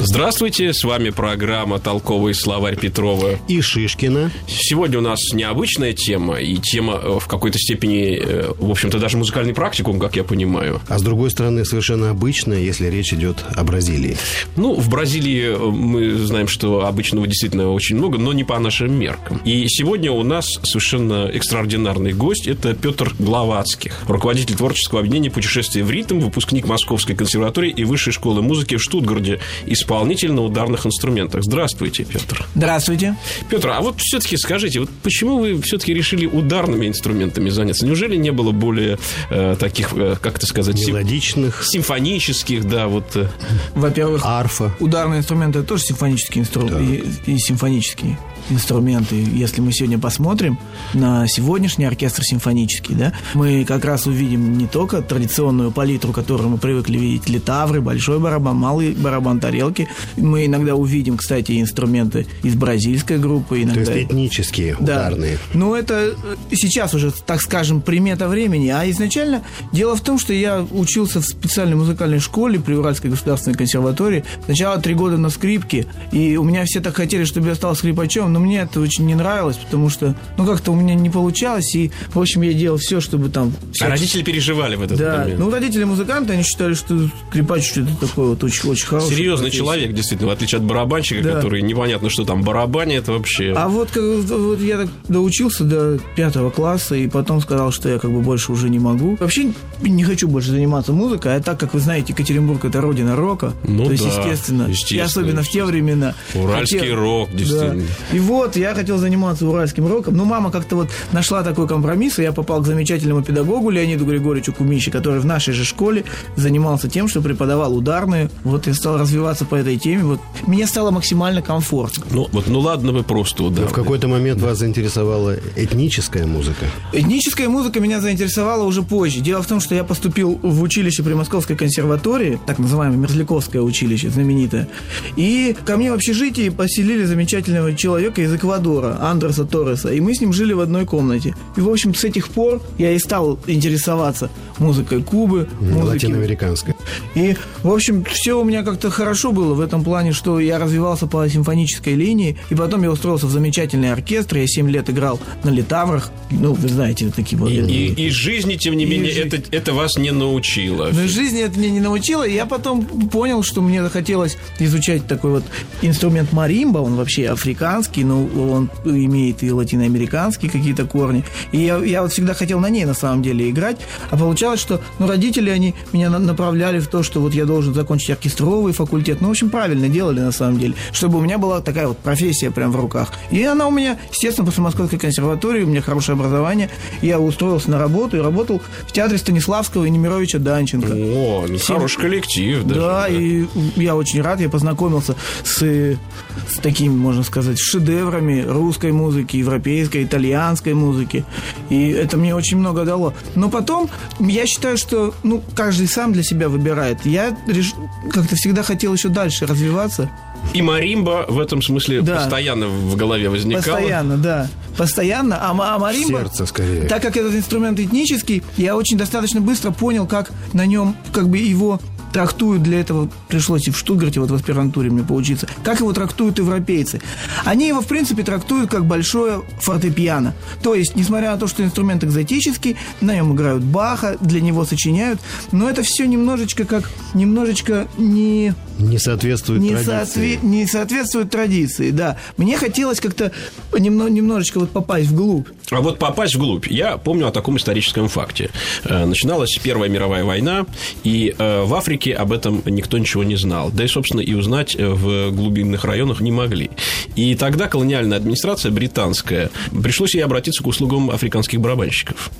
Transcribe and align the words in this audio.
Здравствуйте, 0.00 0.72
с 0.72 0.84
вами 0.84 1.10
программа 1.10 1.80
«Толковый 1.80 2.32
словарь 2.32 2.76
Петрова». 2.76 3.36
И 3.48 3.60
Шишкина. 3.60 4.30
Сегодня 4.46 4.98
у 4.98 5.00
нас 5.00 5.18
необычная 5.32 5.92
тема, 5.92 6.36
и 6.40 6.56
тема 6.58 7.00
э, 7.02 7.18
в 7.18 7.26
какой-то 7.26 7.58
степени, 7.58 8.16
э, 8.16 8.52
в 8.56 8.70
общем-то, 8.70 9.00
даже 9.00 9.16
музыкальный 9.16 9.54
практикум, 9.54 9.98
как 9.98 10.14
я 10.14 10.22
понимаю. 10.22 10.80
А 10.86 11.00
с 11.00 11.02
другой 11.02 11.32
стороны, 11.32 11.64
совершенно 11.64 12.10
обычная, 12.10 12.60
если 12.60 12.86
речь 12.86 13.12
идет 13.12 13.44
о 13.56 13.64
Бразилии. 13.64 14.16
Ну, 14.54 14.74
в 14.76 14.88
Бразилии 14.88 15.48
э, 15.48 15.58
мы 15.58 16.14
знаем, 16.14 16.46
что 16.46 16.86
обычного 16.86 17.26
действительно 17.26 17.72
очень 17.72 17.96
много, 17.96 18.18
но 18.18 18.32
не 18.32 18.44
по 18.44 18.56
нашим 18.60 18.92
меркам. 18.92 19.38
И 19.44 19.66
сегодня 19.68 20.12
у 20.12 20.22
нас 20.22 20.60
совершенно 20.62 21.26
экстраординарный 21.26 22.12
гость– 22.12 22.46
это 22.46 22.72
Петр 22.72 23.14
Гловацких, 23.18 23.98
руководитель 24.06 24.54
творческого 24.54 25.00
объединения 25.00 25.30
«Путешествие 25.32 25.84
в 25.84 25.90
ритм», 25.90 26.20
выпускник 26.20 26.68
Московской 26.68 27.16
консерватории 27.16 27.72
и 27.72 27.82
Высшей 27.82 28.12
школы 28.12 28.42
музыки 28.42 28.76
в 28.76 28.82
Штутгарде, 28.82 29.40
исполнитель 29.66 29.87
на 29.88 30.42
ударных 30.42 30.86
инструментах. 30.86 31.42
Здравствуйте, 31.44 32.04
Петр. 32.04 32.46
Здравствуйте. 32.54 33.16
Петр, 33.48 33.70
а 33.70 33.80
вот 33.80 33.96
все-таки 34.00 34.36
скажите, 34.36 34.80
вот 34.80 34.90
почему 35.02 35.38
вы 35.38 35.60
все-таки 35.62 35.94
решили 35.94 36.26
ударными 36.26 36.86
инструментами 36.86 37.48
заняться? 37.50 37.86
Неужели 37.86 38.16
не 38.16 38.30
было 38.30 38.52
более 38.52 38.98
э, 39.30 39.56
таких, 39.58 39.92
э, 39.94 40.16
как 40.20 40.36
это 40.36 40.46
сказать, 40.46 40.78
сим- 40.78 40.94
Мелодичных, 40.94 41.64
симфонических, 41.64 42.64
да, 42.68 42.86
вот... 42.88 43.04
э, 43.16 43.28
Во-первых, 43.74 44.22
арфа. 44.24 44.74
ударные 44.80 45.20
инструменты 45.20 45.60
это 45.60 45.68
тоже 45.68 45.84
симфонические 45.84 46.42
инструменты 46.42 47.02
и, 47.26 47.34
и 47.34 47.38
симфонические 47.38 48.18
инструменты. 48.50 49.14
Если 49.34 49.60
мы 49.60 49.72
сегодня 49.72 49.98
посмотрим 49.98 50.58
на 50.94 51.28
сегодняшний 51.28 51.84
оркестр 51.84 52.22
симфонический, 52.22 52.94
да, 52.94 53.12
мы 53.34 53.66
как 53.66 53.84
раз 53.84 54.06
увидим 54.06 54.56
не 54.56 54.66
только 54.66 55.02
традиционную 55.02 55.70
палитру, 55.70 56.14
которую 56.14 56.48
мы 56.48 56.56
привыкли 56.58 56.96
видеть, 56.96 57.28
литавры, 57.28 57.82
большой 57.82 58.18
барабан, 58.18 58.56
малый 58.56 58.92
барабан, 58.92 59.38
тарелки. 59.38 59.77
Мы 60.16 60.46
иногда 60.46 60.74
увидим, 60.74 61.16
кстати, 61.16 61.60
инструменты 61.60 62.26
из 62.42 62.54
бразильской 62.54 63.18
группы, 63.18 63.56
То 63.56 63.62
иногда 63.62 63.92
есть 63.94 64.10
этнические, 64.10 64.76
Да. 64.80 65.08
ударные. 65.08 65.38
Ну, 65.54 65.74
это 65.74 66.14
э, 66.22 66.36
сейчас 66.54 66.94
уже, 66.94 67.10
так 67.12 67.40
скажем, 67.40 67.80
примета 67.80 68.28
времени. 68.28 68.68
А 68.68 68.88
изначально 68.90 69.42
дело 69.72 69.96
в 69.96 70.00
том, 70.00 70.18
что 70.18 70.32
я 70.32 70.66
учился 70.70 71.20
в 71.20 71.24
специальной 71.24 71.76
музыкальной 71.76 72.18
школе 72.20 72.58
при 72.60 72.74
Уральской 72.74 73.10
государственной 73.10 73.56
консерватории. 73.56 74.24
Сначала 74.44 74.78
три 74.80 74.94
года 74.94 75.16
на 75.16 75.30
скрипке. 75.30 75.86
И 76.12 76.36
у 76.36 76.44
меня 76.44 76.64
все 76.64 76.80
так 76.80 76.96
хотели, 76.96 77.24
чтобы 77.24 77.48
я 77.48 77.54
стал 77.54 77.74
скрипачом, 77.76 78.32
но 78.32 78.40
мне 78.40 78.60
это 78.60 78.80
очень 78.80 79.06
не 79.06 79.14
нравилось, 79.14 79.56
потому 79.56 79.88
что, 79.90 80.14
ну, 80.36 80.46
как-то 80.46 80.72
у 80.72 80.76
меня 80.76 80.94
не 80.94 81.10
получалось. 81.10 81.74
И, 81.74 81.90
в 82.12 82.18
общем, 82.20 82.42
я 82.42 82.52
делал 82.52 82.78
все, 82.78 83.00
чтобы 83.00 83.28
там... 83.28 83.52
всё- 83.72 83.86
А 83.86 83.88
родители 83.90 84.22
переживали 84.22 84.76
в 84.76 84.82
этот 84.82 84.98
Да, 84.98 85.18
момент. 85.18 85.38
ну, 85.40 85.50
родители 85.50 85.84
музыканты, 85.84 86.32
они 86.34 86.42
считали, 86.42 86.74
что 86.74 87.08
скрипач 87.30 87.68
что-то 87.70 87.96
такое 88.06 88.28
вот 88.28 88.42
очень, 88.44 88.68
очень 88.70 88.86
хорошее. 88.86 89.16
Серьезный 89.16 89.50
человек, 89.50 89.67
действительно, 89.76 90.28
в 90.28 90.32
отличие 90.32 90.58
от 90.58 90.64
барабанщика, 90.64 91.22
Да. 91.22 91.34
который 91.36 91.62
непонятно, 91.62 92.10
что 92.10 92.24
там 92.24 92.42
барабанит 92.42 93.08
вообще. 93.08 93.52
А 93.56 93.68
вот, 93.68 93.90
как, 93.90 94.02
вот 94.02 94.60
я 94.60 94.78
так 94.78 94.88
доучился 95.08 95.64
до 95.64 95.98
пятого 96.16 96.50
класса, 96.50 96.94
и 96.96 97.06
потом 97.08 97.40
сказал, 97.40 97.70
что 97.72 97.88
я 97.88 97.98
как 97.98 98.10
бы 98.10 98.20
больше 98.20 98.52
уже 98.52 98.68
не 98.70 98.78
могу. 98.78 99.16
Вообще 99.20 99.52
не 99.82 100.04
хочу 100.04 100.28
больше 100.28 100.50
заниматься 100.50 100.92
музыкой, 100.92 101.36
а 101.36 101.40
так 101.40 101.58
как 101.58 101.74
вы 101.74 101.80
знаете, 101.80 102.12
Екатеринбург 102.12 102.64
это 102.64 102.80
родина 102.80 103.16
рока, 103.16 103.52
Ну 103.64 103.84
то 103.84 103.92
есть, 103.92 104.04
да, 104.04 104.10
естественно, 104.10 104.62
и 104.64 104.70
естественно, 104.70 105.04
особенно 105.04 105.42
в 105.42 105.48
те 105.48 105.64
времена. 105.64 106.14
Уральский 106.34 106.92
рок, 106.92 107.30
действительно. 107.32 107.82
Да. 108.10 108.16
И 108.16 108.20
вот 108.20 108.56
я 108.56 108.74
хотел 108.74 108.98
заниматься 108.98 109.46
уральским 109.46 109.86
роком, 109.86 110.16
но 110.16 110.24
мама 110.24 110.50
как-то 110.50 110.76
вот 110.76 110.88
нашла 111.12 111.42
такой 111.42 111.66
компромисс, 111.68 112.18
и 112.18 112.22
я 112.22 112.32
попал 112.32 112.62
к 112.62 112.66
замечательному 112.66 113.22
педагогу 113.22 113.70
Леониду 113.70 114.04
Григорьевичу 114.04 114.52
Кумищи, 114.52 114.90
который 114.90 115.20
в 115.20 115.26
нашей 115.26 115.54
же 115.54 115.64
школе 115.64 116.04
занимался 116.36 116.88
тем, 116.88 117.08
что 117.08 117.20
преподавал 117.20 117.76
ударные. 117.76 118.30
Вот 118.44 118.66
я 118.66 118.74
стал 118.74 118.98
развиваться 118.98 119.44
по 119.44 119.54
этой 119.58 119.76
теме. 119.76 120.04
Вот 120.04 120.20
мне 120.46 120.66
стало 120.66 120.90
максимально 120.90 121.42
комфортно. 121.42 122.04
Ну, 122.10 122.28
вот, 122.32 122.46
ну 122.46 122.60
ладно 122.60 122.92
вы 122.92 123.02
просто 123.02 123.42
Но 123.42 123.48
ударные. 123.48 123.68
в 123.68 123.72
какой-то 123.72 124.08
момент 124.08 124.40
вас 124.40 124.58
заинтересовала 124.58 125.36
этническая 125.56 126.26
музыка. 126.26 126.66
Этническая 126.92 127.48
музыка 127.48 127.80
меня 127.80 128.00
заинтересовала 128.00 128.64
уже 128.64 128.82
позже. 128.82 129.20
Дело 129.20 129.42
в 129.42 129.46
том, 129.46 129.60
что 129.60 129.74
я 129.74 129.84
поступил 129.84 130.38
в 130.42 130.62
училище 130.62 131.02
при 131.02 131.14
Московской 131.14 131.56
консерватории, 131.56 132.38
так 132.46 132.58
называемое 132.58 132.98
Мерзляковское 132.98 133.62
училище, 133.62 134.10
знаменитое. 134.10 134.68
И 135.16 135.56
ко 135.64 135.76
мне 135.76 135.90
в 135.90 135.94
общежитии 135.94 136.48
поселили 136.48 137.04
замечательного 137.04 137.74
человека 137.74 138.22
из 138.22 138.34
Эквадора, 138.34 138.98
Андреса 139.00 139.44
Торреса. 139.44 139.92
И 139.92 140.00
мы 140.00 140.14
с 140.14 140.20
ним 140.20 140.32
жили 140.32 140.52
в 140.52 140.60
одной 140.60 140.86
комнате. 140.86 141.34
И, 141.56 141.60
в 141.60 141.68
общем, 141.68 141.94
с 141.94 142.04
этих 142.04 142.28
пор 142.28 142.62
я 142.78 142.92
и 142.92 142.98
стал 142.98 143.38
интересоваться 143.46 144.30
музыкой 144.58 145.02
Кубы, 145.02 145.48
музыкой 145.60 145.88
Латиноамериканская. 145.88 146.74
и, 147.14 147.36
в 147.62 147.70
общем, 147.72 148.04
все 148.04 148.38
у 148.40 148.44
меня 148.44 148.62
как-то 148.62 148.90
хорошо 148.90 149.32
было 149.32 149.37
в 149.54 149.60
этом 149.60 149.82
плане, 149.84 150.12
что 150.12 150.40
я 150.40 150.58
развивался 150.58 151.06
по 151.06 151.28
симфонической 151.28 151.94
линии, 151.94 152.36
и 152.50 152.54
потом 152.54 152.82
я 152.82 152.90
устроился 152.90 153.26
в 153.26 153.30
замечательный 153.30 153.92
оркестр, 153.92 154.38
я 154.38 154.46
7 154.46 154.68
лет 154.70 154.90
играл 154.90 155.20
на 155.44 155.50
литаврах, 155.50 156.10
ну, 156.30 156.52
вы 156.54 156.68
знаете, 156.68 157.10
такие 157.14 157.38
вот... 157.38 157.50
И, 157.50 157.54
и- 157.56 158.06
и 158.06 158.10
жизни, 158.10 158.56
тем 158.56 158.76
не 158.76 158.84
И 158.84 158.86
менее, 158.86 159.12
жизнь. 159.12 159.28
это, 159.28 159.42
это 159.56 159.72
вас 159.74 159.96
не 159.96 160.10
научило. 160.10 160.90
Но 160.92 161.06
жизни 161.08 161.40
это 161.42 161.58
меня 161.58 161.70
не 161.70 161.80
научило, 161.80 162.26
и 162.26 162.34
я 162.34 162.46
потом 162.46 162.84
понял, 162.84 163.42
что 163.42 163.60
мне 163.62 163.82
захотелось 163.82 164.36
изучать 164.58 165.06
такой 165.06 165.30
вот 165.32 165.44
инструмент 165.82 166.32
маримба, 166.32 166.78
он 166.78 166.94
вообще 166.96 167.28
африканский, 167.28 168.04
но 168.04 168.24
он 168.26 168.70
имеет 168.84 169.42
и 169.42 169.50
латиноамериканские 169.52 170.50
какие-то 170.50 170.84
корни. 170.86 171.24
И 171.52 171.58
я, 171.58 171.78
я 171.78 172.02
вот 172.02 172.12
всегда 172.12 172.34
хотел 172.34 172.60
на 172.60 172.68
ней 172.68 172.84
на 172.84 172.94
самом 172.94 173.22
деле 173.22 173.48
играть, 173.50 173.78
а 174.10 174.16
получалось, 174.16 174.60
что 174.60 174.80
ну, 174.98 175.06
родители, 175.06 175.50
они 175.50 175.74
меня 175.92 176.10
на- 176.10 176.18
направляли 176.18 176.78
в 176.80 176.88
то, 176.88 177.02
что 177.02 177.20
вот 177.20 177.34
я 177.34 177.44
должен 177.44 177.74
закончить 177.74 178.10
оркестровый 178.10 178.72
факультет. 178.72 179.20
Ну, 179.20 179.27
в 179.28 179.30
общем, 179.30 179.50
правильно 179.50 179.88
делали 179.88 180.20
на 180.20 180.32
самом 180.32 180.58
деле, 180.58 180.74
чтобы 180.92 181.18
у 181.18 181.20
меня 181.20 181.38
была 181.38 181.60
такая 181.60 181.86
вот 181.88 181.98
профессия 181.98 182.50
прям 182.50 182.72
в 182.72 182.76
руках. 182.76 183.12
И 183.30 183.42
она 183.42 183.66
у 183.66 183.70
меня, 183.70 183.98
естественно, 184.10 184.44
после 184.46 184.62
Московской 184.62 184.98
консерватории, 184.98 185.62
у 185.62 185.66
меня 185.66 185.80
хорошее 185.82 186.14
образование, 186.16 186.70
я 187.02 187.20
устроился 187.20 187.70
на 187.70 187.78
работу 187.78 188.16
и 188.16 188.20
работал 188.20 188.60
в 188.86 188.92
театре 188.92 189.18
Станиславского 189.18 189.84
и 189.84 189.90
Немировича 189.90 190.38
Данченко. 190.38 190.92
О, 190.92 191.46
ну, 191.48 191.56
Всем- 191.58 191.76
хороший 191.76 192.00
коллектив. 192.00 192.64
даже, 192.64 192.80
Да, 192.80 193.08
и 193.08 193.44
я 193.76 193.94
очень 193.96 194.20
рад, 194.22 194.40
я 194.40 194.48
познакомился 194.48 195.14
с, 195.44 195.58
с 195.62 196.58
такими, 196.62 196.94
можно 196.94 197.22
сказать, 197.22 197.58
шедеврами 197.58 198.42
русской 198.46 198.92
музыки, 198.92 199.36
европейской, 199.36 200.04
итальянской 200.04 200.74
музыки. 200.74 201.24
И 201.70 201.88
это 201.90 202.16
мне 202.16 202.34
очень 202.34 202.56
много 202.58 202.84
дало. 202.84 203.14
Но 203.34 203.48
потом, 203.48 203.88
я 204.20 204.46
считаю, 204.46 204.76
что 204.76 205.14
ну, 205.22 205.42
каждый 205.54 205.86
сам 205.88 206.12
для 206.12 206.22
себя 206.22 206.48
выбирает. 206.48 207.04
Я 207.04 207.36
реш- 207.46 207.74
как-то 208.10 208.36
всегда 208.36 208.62
хотел 208.62 208.94
еще 208.94 209.08
дальше 209.18 209.46
развиваться. 209.46 210.08
И 210.54 210.62
маримба 210.62 211.26
в 211.28 211.40
этом 211.40 211.60
смысле 211.60 212.02
Да. 212.02 212.16
постоянно 212.16 212.68
в 212.68 212.94
голове 212.94 213.28
возникала. 213.28 213.76
Постоянно, 213.76 214.16
да. 214.16 214.48
Постоянно. 214.76 215.36
А, 215.40 215.50
а 215.50 215.78
маримба... 215.78 216.20
Сердце 216.20 216.46
скорее. 216.46 216.82
Так 216.82 217.02
как 217.02 217.16
этот 217.16 217.34
инструмент 217.34 217.80
этнический, 217.80 218.44
я 218.56 218.76
очень 218.76 218.96
достаточно 218.96 219.40
быстро 219.40 219.72
понял, 219.72 220.06
как 220.06 220.30
на 220.52 220.66
нем 220.66 220.94
как 221.12 221.28
бы 221.28 221.38
его 221.38 221.80
трактуют 222.12 222.62
для 222.62 222.80
этого, 222.80 223.10
пришлось 223.28 223.68
и 223.68 223.70
в 223.70 223.76
Штутгарте, 223.76 224.20
вот 224.20 224.30
в 224.30 224.34
аспирантуре 224.34 224.88
мне 224.90 225.02
поучиться, 225.02 225.46
как 225.62 225.80
его 225.80 225.92
трактуют 225.92 226.38
европейцы. 226.38 227.02
Они 227.44 227.68
его, 227.68 227.80
в 227.80 227.86
принципе, 227.86 228.22
трактуют 228.22 228.70
как 228.70 228.86
большое 228.86 229.42
фортепиано. 229.60 230.34
То 230.62 230.74
есть, 230.74 230.96
несмотря 230.96 231.32
на 231.32 231.36
то, 231.36 231.46
что 231.46 231.62
инструмент 231.62 232.04
экзотический, 232.04 232.76
на 233.00 233.14
нем 233.14 233.34
играют 233.34 233.62
Баха, 233.62 234.16
для 234.20 234.40
него 234.40 234.64
сочиняют, 234.64 235.20
но 235.52 235.68
это 235.68 235.82
все 235.82 236.06
немножечко 236.06 236.64
как, 236.64 236.90
немножечко 237.14 237.88
не 237.98 238.54
Не 238.78 238.98
соответствует 238.98 239.60
не, 239.60 239.70
традиции. 239.70 239.92
соотве- 239.92 240.38
не 240.42 240.66
соответствует 240.66 241.30
традиции, 241.30 241.90
да. 241.90 242.16
Мне 242.36 242.56
хотелось 242.56 243.00
как-то 243.00 243.32
немно- 243.72 244.08
немножечко 244.08 244.60
вот 244.60 244.70
попасть 244.70 245.08
вглубь. 245.08 245.48
А 245.70 245.80
вот 245.80 245.98
попасть 245.98 246.34
вглубь. 246.36 246.66
Я 246.68 246.96
помню 246.96 247.26
о 247.26 247.30
таком 247.30 247.56
историческом 247.56 248.08
факте. 248.08 248.50
Э, 248.84 249.04
Начиналась 249.04 249.58
Первая 249.62 249.90
мировая 249.90 250.24
война, 250.24 250.64
и 251.02 251.34
э, 251.36 251.62
в 251.64 251.74
Африке 251.74 252.14
об 252.14 252.32
этом 252.32 252.62
никто 252.66 252.98
ничего 252.98 253.24
не 253.24 253.36
знал. 253.36 253.70
Да 253.70 253.84
и, 253.84 253.88
собственно, 253.88 254.20
и 254.20 254.32
узнать 254.34 254.76
э, 254.78 254.88
в 254.88 255.30
глубинных 255.32 255.84
районах 255.84 256.20
не 256.20 256.30
могли. 256.30 256.70
И 257.16 257.34
тогда 257.34 257.66
колониальная 257.66 258.16
администрация 258.18 258.70
британская 258.70 259.50
пришлось 259.82 260.14
ей 260.14 260.22
обратиться 260.22 260.62
к 260.62 260.66
услугам 260.66 261.10
африканских 261.10 261.60
барабанщиков. 261.60 262.30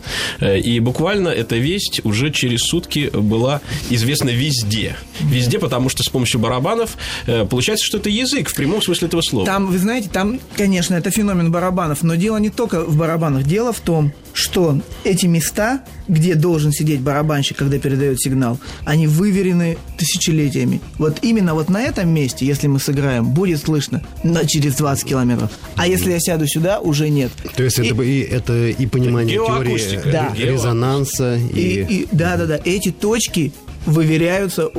И 0.40 0.78
буквально 0.80 1.28
эта 1.28 1.56
весть 1.56 2.00
уже 2.04 2.30
через 2.30 2.60
сутки 2.60 3.10
была 3.12 3.60
известна 3.90 4.30
везде. 4.30 4.96
Везде, 5.20 5.58
потому 5.58 5.88
что 5.88 6.02
с 6.02 6.08
помощью 6.08 6.27
барабанов 6.36 6.96
э, 7.26 7.46
получается, 7.46 7.86
что 7.86 7.96
это 7.96 8.10
язык 8.10 8.50
в 8.50 8.54
прямом 8.54 8.82
смысле 8.82 9.08
этого 9.08 9.22
слова. 9.22 9.46
Там, 9.46 9.68
вы 9.68 9.78
знаете, 9.78 10.10
там, 10.12 10.40
конечно, 10.56 10.94
это 10.94 11.10
феномен 11.10 11.50
барабанов, 11.50 12.02
но 12.02 12.14
дело 12.16 12.36
не 12.36 12.50
только 12.50 12.84
в 12.84 12.96
барабанах. 12.96 13.44
Дело 13.44 13.72
в 13.72 13.80
том, 13.80 14.12
что 14.32 14.80
эти 15.04 15.26
места, 15.26 15.82
где 16.06 16.34
должен 16.34 16.72
сидеть 16.72 17.00
барабанщик, 17.00 17.56
когда 17.56 17.78
передает 17.78 18.20
сигнал, 18.20 18.58
они 18.84 19.06
выверены 19.06 19.78
тысячелетиями. 19.96 20.80
Вот 20.98 21.18
именно 21.22 21.54
вот 21.54 21.68
на 21.70 21.82
этом 21.82 22.08
месте, 22.08 22.46
если 22.46 22.66
мы 22.66 22.78
сыграем, 22.80 23.30
будет 23.30 23.60
слышно 23.60 24.02
на 24.22 24.44
через 24.46 24.74
20 24.74 25.08
километров. 25.08 25.50
А 25.76 25.86
если 25.86 26.10
я 26.10 26.20
сяду 26.20 26.46
сюда, 26.46 26.80
уже 26.80 27.08
нет. 27.08 27.30
То 27.56 27.62
есть 27.62 27.78
это, 27.78 28.02
и, 28.02 28.20
это 28.20 28.68
и 28.68 28.86
понимание 28.86 29.34
теории 29.36 29.68
Геоакустика. 29.68 30.10
Да. 30.10 30.32
резонанса 30.36 31.36
и... 31.36 31.60
И, 31.60 32.02
и- 32.02 32.08
да, 32.12 32.36
да, 32.36 32.46
да. 32.46 32.60
Эти 32.64 32.90
точки 32.90 33.52
выверяются 33.86 34.70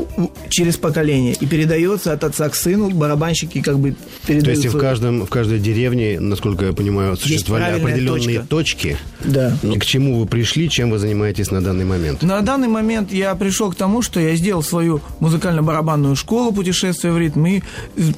через 0.49 0.77
поколение 0.77 1.35
и 1.39 1.45
передается 1.45 2.13
от 2.13 2.23
отца 2.23 2.49
к 2.49 2.55
сыну. 2.55 2.89
Барабанщики 2.89 3.61
как 3.61 3.79
бы 3.79 3.95
передают. 4.25 4.45
То 4.45 4.51
есть 4.51 4.65
и 4.65 4.67
в, 4.67 4.77
каждом, 4.77 5.25
в 5.25 5.29
каждой 5.29 5.59
деревне, 5.59 6.19
насколько 6.19 6.65
я 6.65 6.73
понимаю, 6.73 7.17
существовали 7.17 7.79
определенные 7.79 8.39
точка. 8.39 8.47
точки. 8.47 8.97
Да. 9.23 9.57
И 9.63 9.77
к 9.77 9.85
чему 9.85 10.19
вы 10.19 10.25
пришли, 10.25 10.69
чем 10.69 10.91
вы 10.91 10.99
занимаетесь 10.99 11.51
на 11.51 11.61
данный 11.61 11.85
момент? 11.85 12.21
На 12.21 12.41
данный 12.41 12.67
момент 12.67 13.11
я 13.11 13.33
пришел 13.35 13.71
к 13.71 13.75
тому, 13.75 14.01
что 14.01 14.19
я 14.19 14.35
сделал 14.35 14.63
свою 14.63 15.01
музыкально-барабанную 15.19 16.15
школу 16.15 16.51
путешествия 16.51 17.11
в 17.11 17.17
ритм. 17.17 17.45
И 17.45 17.61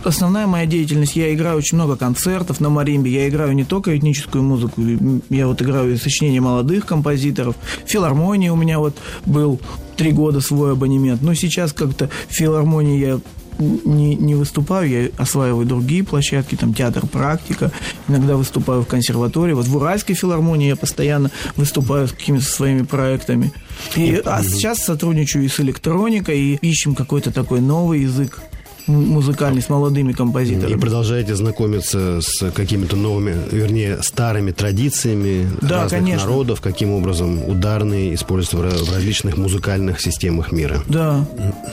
основная 0.04 0.48
моя 0.48 0.66
деятельность, 0.66 1.16
я 1.16 1.34
играю 1.34 1.58
очень 1.58 1.78
много 1.78 1.96
концертов 1.96 2.60
на 2.60 2.70
маримбе. 2.70 3.12
Я 3.12 3.30
играю 3.30 3.54
не 3.54 3.64
только 3.64 3.98
этническую 3.98 4.44
музыку, 4.44 4.82
я 5.30 5.48
вот 5.48 5.62
играю 5.62 5.94
и 5.94 5.98
сочинения 5.98 6.42
молодых 6.42 6.86
композиторов. 6.86 7.56
Филармонии 7.86 8.50
у 8.50 8.56
меня 8.56 8.80
вот 8.80 8.98
был 9.26 9.60
три 10.02 10.12
года 10.12 10.42
свой 10.42 10.72
абонемент. 10.72 11.22
Но 11.22 11.36
сейчас 11.36 11.74
как-то 11.74 12.10
в 12.28 12.34
филармонии 12.34 13.00
я 13.00 13.20
не, 13.60 14.16
не 14.16 14.34
выступаю, 14.34 14.90
я 14.90 15.10
осваиваю 15.16 15.68
другие 15.68 16.04
площадки, 16.04 16.56
там 16.56 16.74
театр 16.74 17.06
практика, 17.06 17.72
иногда 18.08 18.36
выступаю 18.36 18.82
в 18.82 18.88
консерватории. 18.88 19.54
Вот 19.54 19.68
в 19.68 19.76
Уральской 19.76 20.16
филармонии 20.16 20.70
я 20.70 20.76
постоянно 20.76 21.30
выступаю 21.56 22.08
с 22.08 22.14
какими-то 22.14 22.46
своими 22.46 22.82
проектами. 22.82 23.52
И, 23.96 24.20
а 24.26 24.42
сейчас 24.44 24.80
сотрудничаю 24.80 25.46
и 25.46 25.48
с 25.48 25.60
электроникой, 25.60 26.40
и 26.40 26.56
ищем 26.56 26.96
какой-то 26.96 27.32
такой 27.32 27.62
новый 27.62 28.02
язык 28.02 28.40
музыкальный 28.88 29.62
с 29.62 29.70
молодыми 29.70 30.12
И 30.12 30.16
композиторами. 30.16 30.80
продолжаете 30.80 31.36
знакомиться 31.36 32.20
с 32.22 32.52
какими-то 32.52 32.96
новыми, 32.96 33.36
вернее, 33.52 34.02
старыми 34.02 34.52
традициями 34.52 35.48
Да, 35.62 35.84
разных 35.84 36.02
конечно. 36.02 36.28
народов, 36.28 36.62
каким 36.62 36.92
образом 36.92 37.48
ударные 37.48 38.14
используются 38.16 38.58
в 38.58 38.92
различных 38.94 39.38
музыкальных 39.38 40.02
системах 40.02 40.52
мира. 40.52 40.84
Да, 40.88 41.26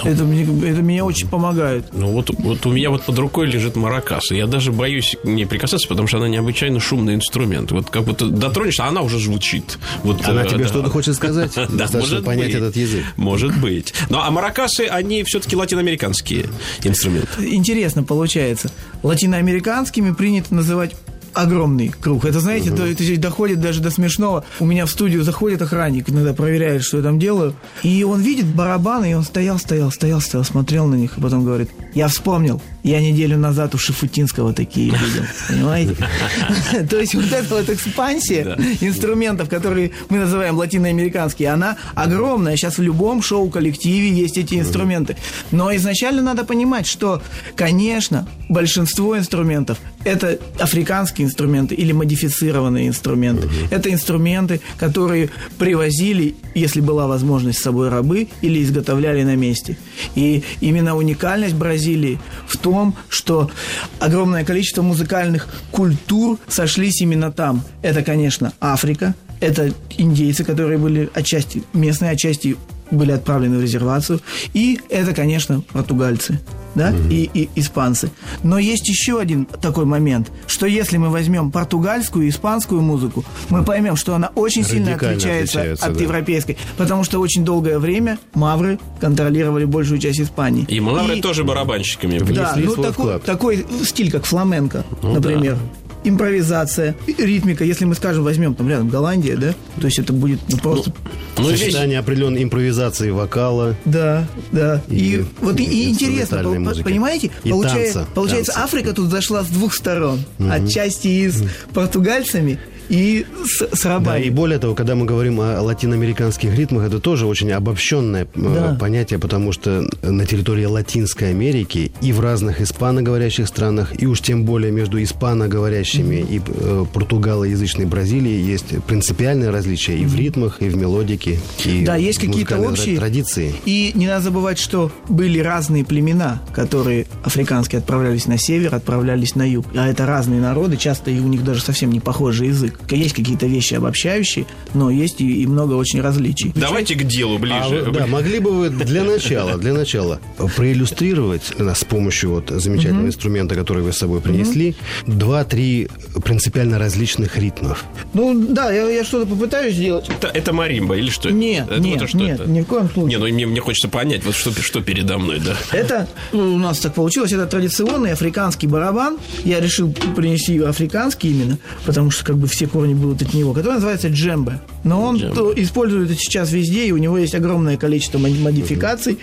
это, 0.04 0.24
мне, 0.24 0.42
это 0.42 0.82
меня 0.82 1.04
очень 1.04 1.28
помогает. 1.28 1.86
Ну 1.92 2.12
вот, 2.12 2.30
вот 2.38 2.66
у 2.66 2.72
меня 2.72 2.90
вот 2.90 3.02
под 3.04 3.18
рукой 3.18 3.46
лежит 3.46 3.76
маракас. 3.76 4.30
И 4.30 4.36
я 4.36 4.46
даже 4.46 4.72
боюсь 4.72 5.16
к 5.22 5.24
ней 5.26 5.46
прикасаться, 5.46 5.88
потому 5.88 6.08
что 6.08 6.18
она 6.18 6.28
необычайно 6.28 6.80
шумный 6.80 7.14
инструмент. 7.14 7.70
Вот 7.72 7.90
как 7.90 8.04
будто 8.04 8.26
дотронешься, 8.26 8.84
а 8.84 8.88
она 8.88 9.02
уже 9.02 9.18
звучит. 9.18 9.78
Вот, 10.02 10.26
Она 10.26 10.42
э, 10.42 10.48
тебе 10.48 10.64
да. 10.64 10.68
что-то 10.68 10.90
хочет 10.90 11.14
сказать? 11.14 11.52
Достаточно 11.54 11.98
может 11.98 12.24
понять 12.24 12.54
этот 12.54 12.76
язык. 12.76 13.04
Может 13.16 13.58
быть. 13.58 13.94
Ну, 14.10 14.18
а 14.18 14.30
маракасы, 14.30 14.82
они 14.82 15.24
все-таки 15.24 15.56
латиноамериканские 15.56 16.46
инструменты. 16.84 16.97
Интересно 17.40 18.02
получается. 18.02 18.70
Латиноамериканскими 19.02 20.12
принято 20.12 20.54
называть 20.54 20.94
огромный 21.34 21.88
круг. 21.88 22.24
Это, 22.24 22.40
знаете, 22.40 22.70
то- 22.70 22.84
это 22.86 23.04
здесь 23.04 23.18
доходит 23.18 23.60
даже 23.60 23.80
до 23.80 23.90
смешного. 23.90 24.44
У 24.58 24.64
меня 24.66 24.86
в 24.86 24.90
студию 24.90 25.22
заходит 25.22 25.62
охранник, 25.62 26.08
иногда 26.10 26.32
проверяет, 26.32 26.82
что 26.82 26.96
я 26.96 27.02
там 27.02 27.18
делаю. 27.20 27.54
И 27.84 28.02
он 28.02 28.20
видит 28.22 28.46
барабаны, 28.46 29.12
и 29.12 29.14
он 29.14 29.22
стоял, 29.22 29.58
стоял, 29.58 29.92
стоял, 29.92 30.20
стоял, 30.20 30.44
смотрел 30.44 30.86
на 30.86 30.96
них, 30.96 31.16
и 31.16 31.20
потом 31.20 31.44
говорит, 31.44 31.70
я 31.94 32.08
вспомнил, 32.08 32.60
я 32.82 33.00
неделю 33.00 33.38
назад 33.38 33.74
у 33.74 33.78
Шифутинского 33.78 34.52
такие 34.52 34.90
видел. 34.90 35.24
Понимаете? 35.48 35.96
То 36.90 36.98
есть 36.98 37.14
вот 37.14 37.32
эта 37.32 37.54
вот 37.54 37.68
экспансия 37.68 38.56
инструментов, 38.80 39.48
которые 39.48 39.90
мы 40.08 40.18
называем 40.18 40.56
латиноамериканские, 40.56 41.50
она 41.50 41.76
огромная. 41.94 42.56
Сейчас 42.56 42.78
в 42.78 42.82
любом 42.82 43.22
шоу-коллективе 43.22 44.10
есть 44.10 44.38
эти 44.38 44.54
инструменты. 44.54 45.16
Но 45.50 45.74
изначально 45.76 46.22
надо 46.22 46.44
понимать, 46.44 46.86
что, 46.86 47.22
конечно, 47.56 48.28
большинство 48.48 49.18
инструментов 49.18 49.78
это 50.04 50.38
африканские 50.58 51.26
инструменты 51.26 51.74
или 51.74 51.92
модифицированные 51.92 52.88
инструменты. 52.88 53.48
Это 53.70 53.92
инструменты, 53.92 54.60
которые 54.78 55.30
привозили, 55.58 56.36
если 56.54 56.80
была 56.80 57.06
возможность, 57.06 57.58
с 57.58 57.62
собой 57.62 57.88
рабы 57.88 58.28
или 58.40 58.62
изготовляли 58.62 59.22
на 59.24 59.36
месте. 59.36 59.76
И 60.14 60.42
именно 60.60 60.96
уникальность 60.96 61.54
Бразилии 61.54 62.18
в 62.46 62.56
том, 62.56 62.67
что 63.08 63.50
огромное 63.98 64.44
количество 64.44 64.82
музыкальных 64.82 65.48
культур 65.70 66.38
сошлись 66.48 67.00
именно 67.00 67.32
там. 67.32 67.62
Это, 67.82 68.02
конечно, 68.02 68.52
Африка, 68.60 69.14
это 69.40 69.72
индейцы, 69.96 70.44
которые 70.44 70.78
были 70.78 71.10
отчасти 71.14 71.62
местные, 71.72 72.12
отчасти 72.12 72.56
были 72.90 73.12
отправлены 73.12 73.58
в 73.58 73.62
резервацию. 73.62 74.20
И 74.54 74.80
это, 74.88 75.14
конечно, 75.14 75.62
португальцы 75.72 76.40
да, 76.74 76.92
и, 77.10 77.28
и 77.34 77.48
испанцы. 77.56 78.10
Но 78.42 78.58
есть 78.58 78.88
еще 78.88 79.18
один 79.20 79.44
такой 79.46 79.84
момент, 79.84 80.30
что 80.46 80.66
если 80.66 80.96
мы 80.96 81.08
возьмем 81.10 81.50
португальскую 81.50 82.26
и 82.26 82.30
испанскую 82.30 82.80
музыку, 82.82 83.24
мы 83.48 83.64
поймем, 83.64 83.96
что 83.96 84.14
она 84.14 84.30
очень 84.34 84.64
сильно 84.64 84.94
отличается, 84.94 85.60
отличается, 85.60 85.86
от 85.86 85.96
да. 85.96 86.02
европейской, 86.02 86.56
потому 86.76 87.04
что 87.04 87.18
очень 87.20 87.44
долгое 87.44 87.78
время 87.78 88.18
мавры 88.34 88.78
контролировали 89.00 89.64
большую 89.64 89.98
часть 89.98 90.20
Испании. 90.20 90.64
И 90.68 90.80
мавры 90.80 91.18
И- 91.18 91.20
тоже 91.20 91.44
барабанщиками 91.44 92.18
были. 92.18 92.34
да, 92.34 92.54
ну 92.56 92.72
свой 92.72 92.86
такой, 92.86 93.04
вклад. 93.06 93.24
такой 93.24 93.66
стиль, 93.84 94.10
как 94.10 94.24
фламенко, 94.24 94.84
Ну 95.02 95.14
например. 95.14 95.58
Импровизация, 96.04 96.94
ритмика, 97.18 97.64
если 97.64 97.84
мы 97.84 97.94
скажем, 97.94 98.24
возьмем 98.24 98.54
там 98.54 98.68
рядом 98.68 98.88
Голландия, 98.88 99.36
да, 99.36 99.54
то 99.80 99.86
есть 99.86 99.98
это 99.98 100.12
будет 100.12 100.40
ну, 100.48 100.56
просто 100.58 100.92
Ну, 101.36 101.44
здесь 101.44 101.60
Сочетание 101.60 101.98
определенной 101.98 102.42
импровизации 102.42 103.10
вокала. 103.10 103.74
Да, 103.84 104.26
да. 104.52 104.82
И, 104.88 104.94
И 105.16 105.24
вот 105.40 105.58
и, 105.60 105.64
и 105.64 105.90
интересно, 105.90 106.42
по- 106.42 106.50
музыки. 106.50 106.84
понимаете, 106.84 107.30
И 107.44 107.50
получается, 107.50 107.98
танца, 108.00 108.10
получается 108.14 108.52
танца. 108.52 108.64
Африка 108.64 108.92
тут 108.94 109.10
зашла 109.10 109.42
с 109.42 109.48
двух 109.48 109.74
сторон. 109.74 110.20
Отчасти 110.38 111.08
и 111.08 111.28
с 111.28 111.42
португальцами, 111.74 112.58
и 112.88 113.26
с, 113.44 113.62
с 113.76 113.82
Да, 113.82 113.88
рабами. 113.90 114.24
и 114.24 114.30
более 114.30 114.58
того, 114.58 114.74
когда 114.74 114.94
мы 114.94 115.04
говорим 115.06 115.40
о 115.40 115.60
латиноамериканских 115.62 116.54
ритмах, 116.56 116.84
это 116.86 116.98
тоже 117.00 117.26
очень 117.26 117.50
обобщенное 117.52 118.24
э, 118.24 118.28
Да. 118.34 118.76
понятие, 118.78 119.18
потому 119.18 119.52
что 119.52 119.88
на 120.02 120.24
территории 120.26 120.64
Латинской 120.64 121.30
Америки 121.30 121.92
и 122.00 122.12
в 122.12 122.20
разных 122.20 122.60
испаноговорящих 122.60 123.46
странах, 123.48 123.92
и 124.00 124.06
уж 124.06 124.20
тем 124.20 124.44
более 124.44 124.72
между 124.72 125.02
испаноговорящими 125.02 126.16
и 126.28 126.40
э, 126.46 126.84
португалоязычной 126.92 127.86
Бразилией 127.86 128.42
есть 128.42 128.82
принципиальные 128.86 129.50
различия 129.50 129.96
и 129.98 130.04
в 130.04 130.14
ритмах, 130.16 130.60
и 130.60 130.68
в 130.68 130.76
мелодике, 130.76 131.38
и 131.64 131.84
Да, 131.84 131.96
есть 131.96 132.18
какие-то 132.18 132.58
общие. 132.58 132.96
тра- 132.96 133.02
традиции. 133.02 133.54
И 133.64 133.92
не 133.94 134.06
надо 134.06 134.24
забывать, 134.24 134.58
что 134.58 134.90
были 135.08 135.38
разные 135.38 135.84
племена, 135.84 136.42
которые 136.54 137.06
африканские 137.24 137.78
отправлялись 137.78 138.26
на 138.26 138.38
север, 138.38 138.74
отправлялись 138.74 139.34
на 139.34 139.48
юг. 139.48 139.66
А 139.74 139.88
это 139.88 140.06
разные 140.06 140.40
народы, 140.40 140.76
часто 140.76 141.10
и 141.10 141.18
у 141.20 141.28
них 141.28 141.44
даже 141.44 141.62
совсем 141.62 141.90
не 141.92 142.00
похожий 142.00 142.48
язык. 142.48 142.77
Есть 142.90 143.14
какие-то 143.14 143.46
вещи 143.46 143.74
обобщающие, 143.74 144.46
но 144.74 144.90
есть 144.90 145.20
и, 145.20 145.42
и 145.42 145.46
много 145.46 145.74
очень 145.74 146.00
различий. 146.00 146.52
Давайте 146.54 146.94
к 146.94 147.04
делу 147.04 147.36
А 147.36 147.38
ближе. 147.38 147.84
вы- 147.84 147.92
да, 147.92 148.06
могли 148.06 148.38
бы 148.38 148.50
вы 148.52 148.70
для 148.70 149.04
начала, 149.04 149.58
для 149.58 149.74
начала 149.74 150.20
проиллюстрировать 150.56 151.52
с 151.58 151.84
помощью 151.84 152.30
вот 152.30 152.50
замечательного 152.50 153.06
инструмента, 153.06 153.54
который 153.54 153.82
вы 153.82 153.92
с 153.92 153.98
собой 153.98 154.20
принесли, 154.20 154.74
два-три 155.06 155.88
принципиально 156.22 156.78
различных 156.78 157.36
ритмов. 157.36 157.84
Ну 158.14 158.46
да, 158.48 158.72
я, 158.72 158.88
я 158.88 159.04
что-то 159.04 159.26
попытаюсь 159.26 159.74
сделать. 159.74 160.08
Это, 160.08 160.28
это 160.28 160.52
маримба 160.52 160.96
или 160.96 161.10
что? 161.10 161.30
Нет, 161.30 161.66
это, 161.70 161.80
нет, 161.80 161.96
это 161.96 162.06
что 162.08 162.18
нет, 162.18 162.40
это? 162.40 162.48
ни 162.50 162.60
в 162.62 162.66
коем 162.66 162.88
случае. 162.88 163.18
Не, 163.18 163.24
ну 163.24 163.34
мне, 163.34 163.46
мне 163.46 163.60
хочется 163.60 163.88
понять, 163.88 164.24
вот 164.24 164.34
что, 164.34 164.52
что 164.52 164.80
передо 164.80 165.18
мной, 165.18 165.40
да. 165.40 165.56
Это 165.72 166.08
ну, 166.32 166.54
у 166.54 166.58
нас 166.58 166.78
так 166.78 166.94
получилось, 166.94 167.32
это 167.32 167.46
традиционный 167.46 168.12
африканский 168.12 168.66
барабан. 168.66 169.18
Я 169.44 169.60
решил 169.60 169.92
принести 170.16 170.58
африканский 170.58 171.30
именно, 171.30 171.58
потому 171.84 172.10
что 172.10 172.24
как 172.24 172.38
бы 172.38 172.46
все 172.46 172.66
корни 172.68 172.94
будут 172.94 173.22
от 173.22 173.34
него, 173.34 173.52
который 173.52 173.74
называется 173.74 174.08
джембе. 174.08 174.60
Но 174.84 175.02
он 175.02 175.16
Джембе. 175.16 175.62
использует 175.62 176.10
это 176.10 176.18
сейчас 176.18 176.52
везде, 176.52 176.86
и 176.86 176.92
у 176.92 176.96
него 176.98 177.18
есть 177.18 177.34
огромное 177.34 177.76
количество 177.76 178.18
моди- 178.18 178.40
модификаций. 178.42 179.18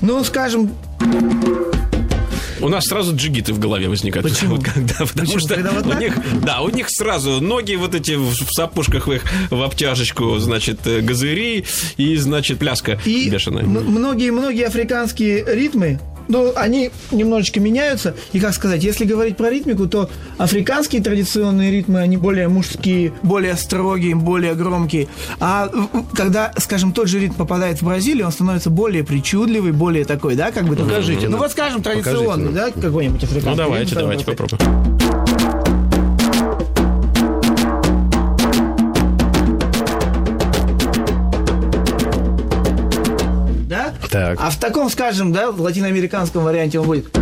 Ну, 0.00 0.22
скажем, 0.24 0.70
У 2.60 2.68
нас 2.68 2.84
сразу 2.84 3.16
джигиты 3.16 3.52
в 3.52 3.58
голове 3.58 3.88
возникают. 3.88 4.28
Почему? 4.28 4.54
Вот 4.56 4.64
когда, 4.74 4.94
потому 5.00 5.08
Почему? 5.26 5.38
что 5.40 5.54
Когда 5.54 5.70
вот 5.72 5.84
у 5.86 5.90
так? 5.90 6.00
них, 6.00 6.14
да, 6.44 6.60
у 6.60 6.68
них 6.70 6.86
сразу 6.90 7.40
ноги 7.40 7.74
вот 7.74 7.94
эти 7.96 8.12
в, 8.12 8.30
в 8.30 8.52
сапожках 8.52 9.08
в 9.08 9.12
их 9.12 9.24
в 9.50 9.60
обтяжечку, 9.62 10.38
значит, 10.38 10.78
э, 10.86 11.00
газыри 11.00 11.64
и, 11.96 12.16
значит, 12.16 12.58
пляска 12.60 13.00
и 13.04 13.28
бешеная. 13.28 13.64
многие-многие 13.64 14.66
африканские 14.68 15.44
ритмы, 15.48 15.98
ну, 16.28 16.52
они 16.56 16.90
немножечко 17.10 17.60
меняются. 17.60 18.14
И, 18.32 18.40
как 18.40 18.54
сказать, 18.54 18.82
если 18.82 19.04
говорить 19.04 19.36
про 19.36 19.50
ритмику, 19.50 19.86
то 19.88 20.08
африканские 20.38 21.02
традиционные 21.02 21.70
ритмы, 21.70 22.00
они 22.00 22.16
более 22.16 22.48
мужские, 22.48 23.12
более 23.22 23.56
строгие, 23.56 24.14
более 24.14 24.54
громкие. 24.54 25.08
А 25.40 25.70
когда, 26.14 26.52
скажем, 26.58 26.92
тот 26.92 27.08
же 27.08 27.18
ритм 27.20 27.34
попадает 27.34 27.80
в 27.80 27.84
Бразилию, 27.84 28.26
он 28.26 28.32
становится 28.32 28.70
более 28.70 29.04
причудливый, 29.04 29.72
более 29.72 30.04
такой, 30.04 30.34
да, 30.34 30.50
как 30.52 30.64
бы... 30.64 30.76
такой- 30.76 30.90
Покажите 30.90 31.26
Ну, 31.26 31.32
нам. 31.32 31.40
вот, 31.40 31.50
скажем, 31.52 31.82
Покажите 31.82 32.04
традиционный, 32.10 32.44
нам. 32.46 32.54
да, 32.54 32.70
какой-нибудь 32.70 33.22
африканский 33.24 33.50
Ну, 33.50 33.56
давайте, 33.56 33.90
ритм, 33.90 34.00
давайте 34.00 34.24
попробуем. 34.24 35.81
Так. 44.12 44.38
А 44.40 44.50
в 44.50 44.56
таком, 44.58 44.90
скажем, 44.90 45.32
да, 45.32 45.50
в 45.50 45.60
латиноамериканском 45.62 46.44
варианте 46.44 46.78
он 46.78 46.86
будет... 46.86 47.06
А 47.14 47.18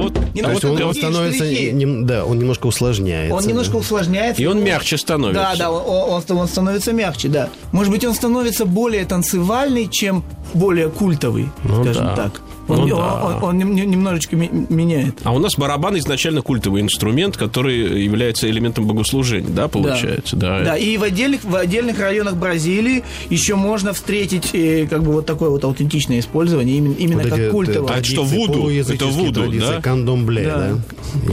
ну 0.00 0.10
То 0.44 0.50
есть 0.52 0.64
он, 0.64 0.80
он 0.82 0.94
становится, 0.94 1.44
нем- 1.72 2.06
да, 2.06 2.24
он 2.24 2.38
немножко 2.38 2.66
усложняется. 2.66 3.34
Он 3.34 3.44
немножко 3.44 3.76
усложняется. 3.76 4.40
И 4.40 4.46
он 4.46 4.62
мягче 4.62 4.96
становится. 4.96 5.42
Да, 5.42 5.56
да, 5.56 5.70
он, 5.70 6.22
он- 6.28 6.38
он 6.38 6.48
становится 6.48 6.92
мягче, 6.92 7.28
да. 7.28 7.48
Может 7.72 7.92
быть, 7.92 8.04
он 8.04 8.14
становится 8.14 8.64
более 8.64 9.04
танцевальный, 9.04 9.88
чем 9.88 10.22
более 10.54 10.90
культовый, 10.90 11.48
Ну 11.64 11.82
скажем 11.82 12.06
да. 12.06 12.16
так. 12.16 12.40
Ну 12.68 12.82
Он, 12.82 12.88
да. 12.88 13.24
он- 13.24 13.42
он 13.44 13.58
нем- 13.58 13.74
немножечко 13.74 14.36
ми- 14.36 14.50
меняет. 14.68 15.16
А 15.24 15.32
у 15.32 15.38
нас 15.38 15.54
барабан 15.56 15.96
изначально 15.98 16.42
культовый 16.42 16.82
инструмент, 16.82 17.36
который 17.36 18.02
является 18.02 18.48
элементом 18.48 18.86
богослужения, 18.86 19.48
да, 19.48 19.68
получается? 19.68 20.36
Да. 20.36 20.60
Да, 20.62 20.76
и 20.76 20.96
в 20.98 21.02
отдельных, 21.02 21.44
в 21.44 21.54
отдельных 21.56 21.98
районах 21.98 22.36
Бразилии 22.36 23.04
еще 23.30 23.54
можно 23.54 23.92
встретить 23.92 24.50
э, 24.52 24.86
как 24.88 25.02
бы 25.02 25.12
вот 25.12 25.26
такое 25.26 25.48
вот 25.50 25.64
аутентичное 25.64 26.20
использование, 26.20 26.76
именно, 26.76 26.94
именно 26.94 27.22
Вот 27.22 27.30
как 27.30 27.38
эти, 27.38 27.50
культовое. 27.50 27.92
э, 27.96 28.00
А 28.00 28.04
что, 28.04 28.22
вуду? 28.24 28.68
Это 28.70 29.06
вуду, 29.06 29.42
традиции, 29.42 29.66
да? 29.66 29.80
Кандомбле, 29.80 30.42
Да. 30.44 30.56
да. 30.58 30.78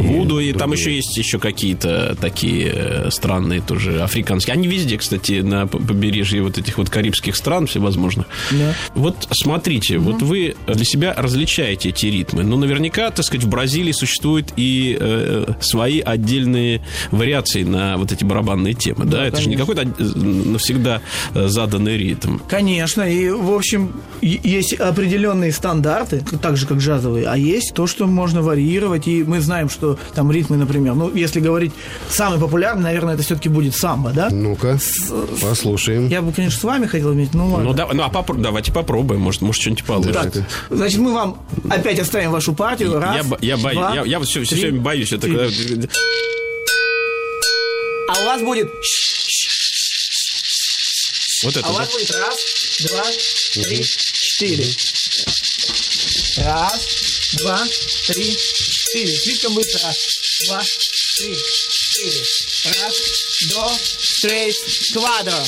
Вуду, 0.01 0.39
и 0.39 0.51
там 0.53 0.69
другие. 0.69 0.79
еще 0.87 0.95
есть 0.95 1.17
еще 1.17 1.37
какие-то 1.39 2.15
такие 2.19 2.71
э, 2.73 3.09
странные 3.11 3.61
тоже 3.61 4.01
африканские. 4.01 4.53
Они 4.53 4.67
везде, 4.67 4.97
кстати, 4.97 5.41
на 5.41 5.67
побережье 5.67 6.41
вот 6.41 6.57
этих 6.57 6.77
вот 6.77 6.89
карибских 6.89 7.35
стран 7.35 7.67
всевозможных. 7.67 8.27
Да. 8.51 8.73
Вот 8.95 9.27
смотрите, 9.31 9.97
вот 9.97 10.21
вы 10.21 10.55
для 10.67 10.85
себя 10.85 11.13
различаете 11.25 11.89
эти 11.89 12.05
ритмы. 12.07 12.43
Ну, 12.43 12.57
наверняка, 12.57 13.11
так 13.11 13.25
сказать, 13.25 13.43
в 13.43 13.49
Бразилии 13.49 13.91
существуют 13.91 14.53
и 14.55 14.97
э, 14.99 15.53
свои 15.59 15.99
отдельные 15.99 16.81
вариации 17.11 17.63
на 17.63 17.97
вот 17.97 18.11
эти 18.11 18.23
барабанные 18.23 18.73
темы, 18.73 19.05
да? 19.05 19.25
Это 19.25 19.41
же 19.41 19.49
не 19.49 19.55
какой-то 19.55 19.81
э, 19.83 20.03
навсегда 20.03 21.01
заданный 21.33 21.97
ритм. 21.97 22.39
Конечно, 22.47 23.01
и, 23.01 23.29
в 23.29 23.51
общем, 23.53 23.93
есть 24.21 24.73
определенные 24.73 25.51
стандарты, 25.51 26.23
так 26.41 26.57
же, 26.57 26.65
как 26.67 26.77
джазовые, 26.77 27.27
а 27.27 27.37
есть 27.37 27.73
то, 27.73 27.87
что 27.87 28.07
можно 28.07 28.41
варьировать, 28.41 29.07
и 29.07 29.23
мы 29.23 29.41
знаем, 29.41 29.69
что 29.69 29.97
там 30.13 30.31
ритмы, 30.31 30.57
например, 30.57 30.93
ну, 30.95 31.13
если 31.13 31.39
говорить, 31.39 31.73
самый 32.09 32.39
популярный, 32.39 32.83
наверное, 32.83 33.15
это 33.15 33.23
все-таки 33.23 33.49
будет 33.49 33.75
самбо, 33.75 34.11
да? 34.11 34.29
Ну-ка, 34.31 34.77
послушаем. 35.41 36.07
Я 36.07 36.21
бы, 36.21 36.31
конечно, 36.31 36.59
с 36.59 36.63
вами 36.63 36.85
хотел 36.85 37.13
иметь, 37.13 37.33
ну 37.33 37.47
ладно. 37.47 37.69
Ну, 37.69 37.73
да, 37.73 37.87
ну 37.91 38.03
а 38.03 38.09
попро- 38.09 38.39
давайте 38.39 38.71
попробуем, 38.71 39.21
может, 39.21 39.41
может 39.41 39.61
что-нибудь 39.61 39.83
получится. 39.83 40.31
Так, 40.31 40.43
значит, 40.69 40.99
мы 40.99 41.13
вам 41.15 41.47
опять 41.69 41.99
оставим 41.99 42.31
вашу 42.31 42.53
партию. 42.53 42.99
Раз, 42.99 43.15
я, 43.15 43.37
я, 43.41 43.57
боюсь, 43.57 43.79
два, 43.79 43.95
я, 43.95 44.03
я 44.05 44.19
все, 44.21 44.43
три, 44.45 44.61
время 44.61 44.81
боюсь. 44.81 45.11
Это 45.11 45.27
когда- 45.27 45.87
А 48.09 48.21
у 48.21 48.25
вас 48.25 48.41
будет... 48.41 48.69
Вот 51.43 51.55
это, 51.57 51.65
А 51.67 51.69
у 51.69 51.73
да? 51.73 51.79
вас 51.79 51.91
будет 51.91 52.11
раз, 52.11 52.37
два, 52.79 53.03
три, 53.53 53.83
четыре. 53.83 54.65
Раз, 56.37 57.33
два, 57.39 57.63
три, 58.07 58.35
четыре. 58.35 59.15
Слишком 59.17 59.53
быстро. 59.53 59.79
Раз, 59.87 59.97
два, 60.47 60.61
три, 61.17 61.35
четыре. 61.35 62.21
Раз, 62.81 62.95
два, 63.49 63.71
три, 64.21 64.53
квадро. 64.93 65.45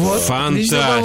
Вот. 0.00 0.20
Фантастика. 0.22 1.02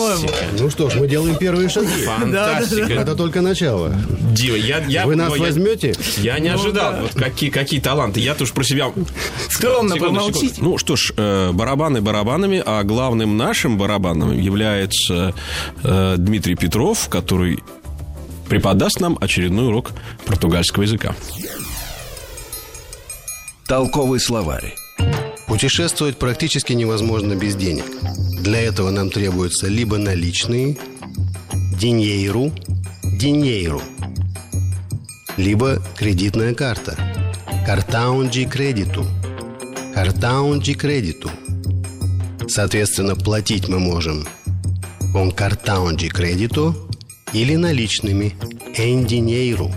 Ну 0.60 0.70
что 0.70 0.90
ж, 0.90 0.96
мы 0.96 1.08
делаем 1.08 1.36
первые 1.38 1.70
шаги. 1.70 2.06
Фантастика. 2.06 2.94
Это 2.94 3.16
только 3.16 3.42
начало. 3.42 3.94
Дива, 4.32 4.56
я, 4.56 4.80
я, 4.88 5.06
Вы 5.06 5.16
нас 5.16 5.30
ну, 5.30 5.36
я- 5.36 5.42
возьмете? 5.44 5.94
Я 6.18 6.40
не 6.40 6.50
Ну, 6.50 6.56
ожидал, 6.56 6.94
да. 6.94 7.02
вот 7.02 7.14
какие, 7.14 7.50
какие 7.50 7.80
таланты. 7.80 8.20
Я 8.20 8.36
тоже 8.36 8.54
про 8.54 8.64
себя... 8.64 8.92
Скромно 9.50 9.96
помолчите. 9.98 10.56
Ну 10.62 10.78
что 10.78 10.96
ж, 10.96 11.12
э, 11.18 11.52
барабаны 11.52 12.02
барабанами, 12.02 12.62
а 12.66 12.84
главным 12.84 13.38
нашим 13.38 13.78
барабаном 13.78 14.32
является 14.38 15.34
э, 15.84 16.16
Дмитрий 16.18 16.56
Петров, 16.56 17.10
который 17.10 17.60
преподаст 18.50 19.00
нам 19.00 19.18
очередной 19.20 19.68
урок 19.68 19.92
португальского 20.26 20.84
языка. 20.84 21.16
Толковый 23.68 24.20
словарь. 24.20 24.76
Путешествовать 25.56 26.20
практически 26.20 26.74
невозможно 26.74 27.34
без 27.34 27.56
денег. 27.56 27.86
Для 28.42 28.60
этого 28.60 28.90
нам 28.90 29.10
требуются 29.10 29.68
либо 29.68 29.98
наличные, 29.98 30.76
деньейру, 31.80 32.52
деньейру, 33.04 33.82
либо 35.38 35.82
кредитная 35.96 36.54
карта, 36.54 36.98
картаун 37.66 38.28
de 38.28 38.44
кредиту, 38.44 39.06
картаун 39.94 40.60
de 40.60 40.74
кредиту. 40.74 41.32
Соответственно, 42.50 43.16
платить 43.16 43.70
мы 43.70 43.80
можем 43.80 44.28
cartão 45.38 45.96
de 45.96 46.10
crédito 46.10 46.76
или 47.32 47.56
наличными 47.56 48.36
en 48.76 49.06
dinheiro, 49.06 49.72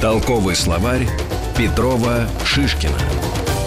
Толковый 0.00 0.56
словарь 0.56 1.06
Петрова 1.58 2.26
Шишкина. 2.42 2.96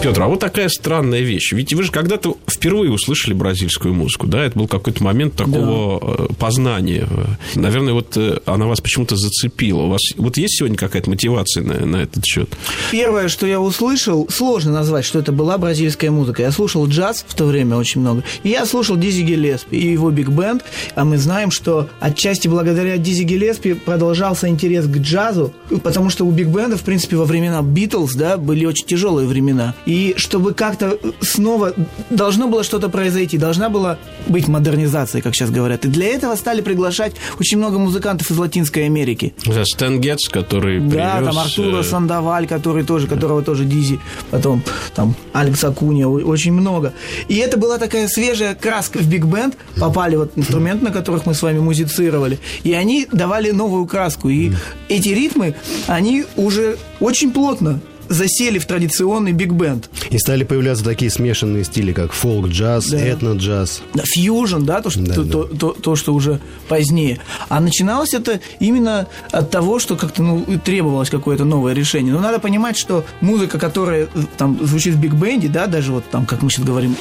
Петр, 0.04 0.20
а 0.20 0.28
вот 0.28 0.38
такая 0.38 0.68
странная 0.68 1.20
вещь. 1.20 1.52
Ведь 1.52 1.72
вы 1.72 1.82
же 1.82 1.90
когда-то 1.90 2.36
впервые 2.46 2.92
услышали 2.92 3.32
бразильскую 3.32 3.94
музыку, 3.94 4.26
да? 4.26 4.44
Это 4.44 4.58
был 4.58 4.68
какой-то 4.68 5.02
момент 5.02 5.34
такого 5.34 6.28
э, 6.28 6.32
познания. 6.38 7.08
Наверное, 7.54 7.94
вот 7.94 8.14
э, 8.18 8.38
она 8.44 8.66
вас 8.66 8.82
почему-то 8.82 9.16
зацепила. 9.16 9.80
У 9.80 9.88
вас 9.88 10.02
вот 10.18 10.36
есть 10.36 10.58
сегодня 10.58 10.76
какая-то 10.76 11.08
мотивация 11.08 11.62
на, 11.62 11.86
на 11.86 11.96
этот 12.02 12.22
счет? 12.26 12.50
Первое, 12.90 13.28
что 13.28 13.46
я 13.46 13.58
услышал, 13.58 14.28
сложно 14.28 14.72
назвать, 14.72 15.06
что 15.06 15.18
это 15.18 15.32
была 15.32 15.56
бразильская 15.56 16.10
музыка. 16.10 16.42
Я 16.42 16.52
слушал 16.52 16.86
джаз 16.86 17.24
в 17.26 17.34
то 17.34 17.46
время 17.46 17.76
очень 17.76 18.02
много. 18.02 18.24
И 18.42 18.50
я 18.50 18.66
слушал 18.66 18.96
Дизи 18.98 19.22
Гелеспи 19.22 19.74
и 19.74 19.90
его 19.90 20.10
биг 20.10 20.28
бенд. 20.28 20.62
А 20.96 21.06
мы 21.06 21.16
знаем, 21.16 21.50
что 21.50 21.88
отчасти 22.00 22.46
благодаря 22.46 22.98
Дизи 22.98 23.22
Гелеспи 23.22 23.72
продолжался 23.72 24.48
интерес 24.48 24.84
к 24.84 24.98
джазу, 24.98 25.54
потому 25.82 26.10
что 26.10 26.26
у 26.26 26.30
биг 26.30 26.48
бенда, 26.48 26.76
в 26.76 26.82
принципе, 26.82 27.16
во 27.16 27.24
времена 27.24 27.62
Битлз, 27.62 28.16
да, 28.16 28.36
были 28.36 28.66
очень 28.66 28.84
тяжелые 28.86 29.26
времена. 29.26 29.74
И 29.86 29.93
чтобы 30.16 30.54
как-то 30.54 30.98
снова 31.20 31.74
должно 32.10 32.48
было 32.48 32.64
что-то 32.64 32.88
произойти, 32.88 33.38
должна 33.38 33.68
была 33.68 33.98
быть 34.26 34.48
модернизация, 34.48 35.20
как 35.22 35.34
сейчас 35.34 35.50
говорят. 35.50 35.84
И 35.84 35.88
для 35.88 36.06
этого 36.08 36.34
стали 36.36 36.60
приглашать 36.60 37.12
очень 37.40 37.58
много 37.58 37.78
музыкантов 37.78 38.30
из 38.30 38.38
Латинской 38.38 38.86
Америки. 38.86 39.34
За 39.46 39.64
Стэн 39.64 40.00
Гетц, 40.00 40.28
который 40.28 40.80
Да, 40.80 41.16
привез, 41.16 41.28
там 41.28 41.38
Артура 41.38 41.80
э, 41.80 41.82
Сандаваль, 41.84 42.46
который 42.46 42.84
тоже, 42.84 43.06
которого 43.06 43.42
тоже 43.42 43.64
Дизи, 43.64 44.00
потом 44.30 44.62
там 44.94 45.14
Алекс 45.32 45.62
Акунья, 45.64 46.06
о- 46.06 46.24
очень 46.24 46.52
много. 46.52 46.92
И 47.28 47.36
это 47.36 47.56
была 47.58 47.78
такая 47.78 48.08
свежая 48.08 48.54
краска 48.54 48.98
в 48.98 49.06
биг 49.08 49.24
бенд, 49.26 49.56
попали 49.78 50.16
вот 50.16 50.32
инструменты, 50.36 50.84
на 50.84 50.90
которых 50.90 51.26
мы 51.26 51.34
с 51.34 51.42
вами 51.42 51.58
музицировали, 51.58 52.38
и 52.62 52.72
они 52.72 53.06
давали 53.12 53.50
новую 53.50 53.86
краску. 53.86 54.28
И 54.28 54.52
эти 54.88 55.08
ритмы, 55.10 55.54
они 55.86 56.24
уже 56.36 56.76
очень 57.00 57.32
плотно 57.32 57.80
засели 58.08 58.58
в 58.58 58.66
традиционный 58.66 59.32
биг-бенд. 59.32 59.88
И 60.10 60.18
стали 60.18 60.44
появляться 60.44 60.84
такие 60.84 61.10
смешанные 61.10 61.64
стили, 61.64 61.92
как 61.92 62.12
фолк-джаз, 62.12 62.86
Да. 62.90 62.98
этно-джаз. 62.98 63.82
Да, 63.94 64.02
фьюжн, 64.04 64.64
да, 64.64 64.80
то 64.80 64.90
что, 64.90 65.00
Да, 65.00 65.14
то, 65.14 65.22
да. 65.24 65.32
То, 65.32 65.44
то- 65.44 65.72
то, 65.72 65.96
что 65.96 66.14
уже 66.14 66.40
позднее. 66.68 67.20
А 67.48 67.60
начиналось 67.60 68.14
это 68.14 68.40
именно 68.60 69.06
от 69.30 69.50
того, 69.50 69.78
что 69.78 69.96
как-то 69.96 70.22
ну, 70.22 70.44
требовалось 70.64 71.10
какое-то 71.10 71.44
новое 71.44 71.72
решение. 71.74 72.12
Но 72.12 72.20
надо 72.20 72.38
понимать, 72.38 72.76
что 72.76 73.04
музыка, 73.20 73.58
которая 73.58 74.04
э, 74.04 74.06
там 74.36 74.58
звучит 74.66 74.94
в 74.94 75.00
биг-бенде, 75.00 75.48
да, 75.48 75.66
даже 75.66 75.92
вот 75.92 76.04
там, 76.10 76.26
как 76.26 76.42
мы 76.42 76.50
сейчас 76.50 76.64
говорим, 76.64 76.96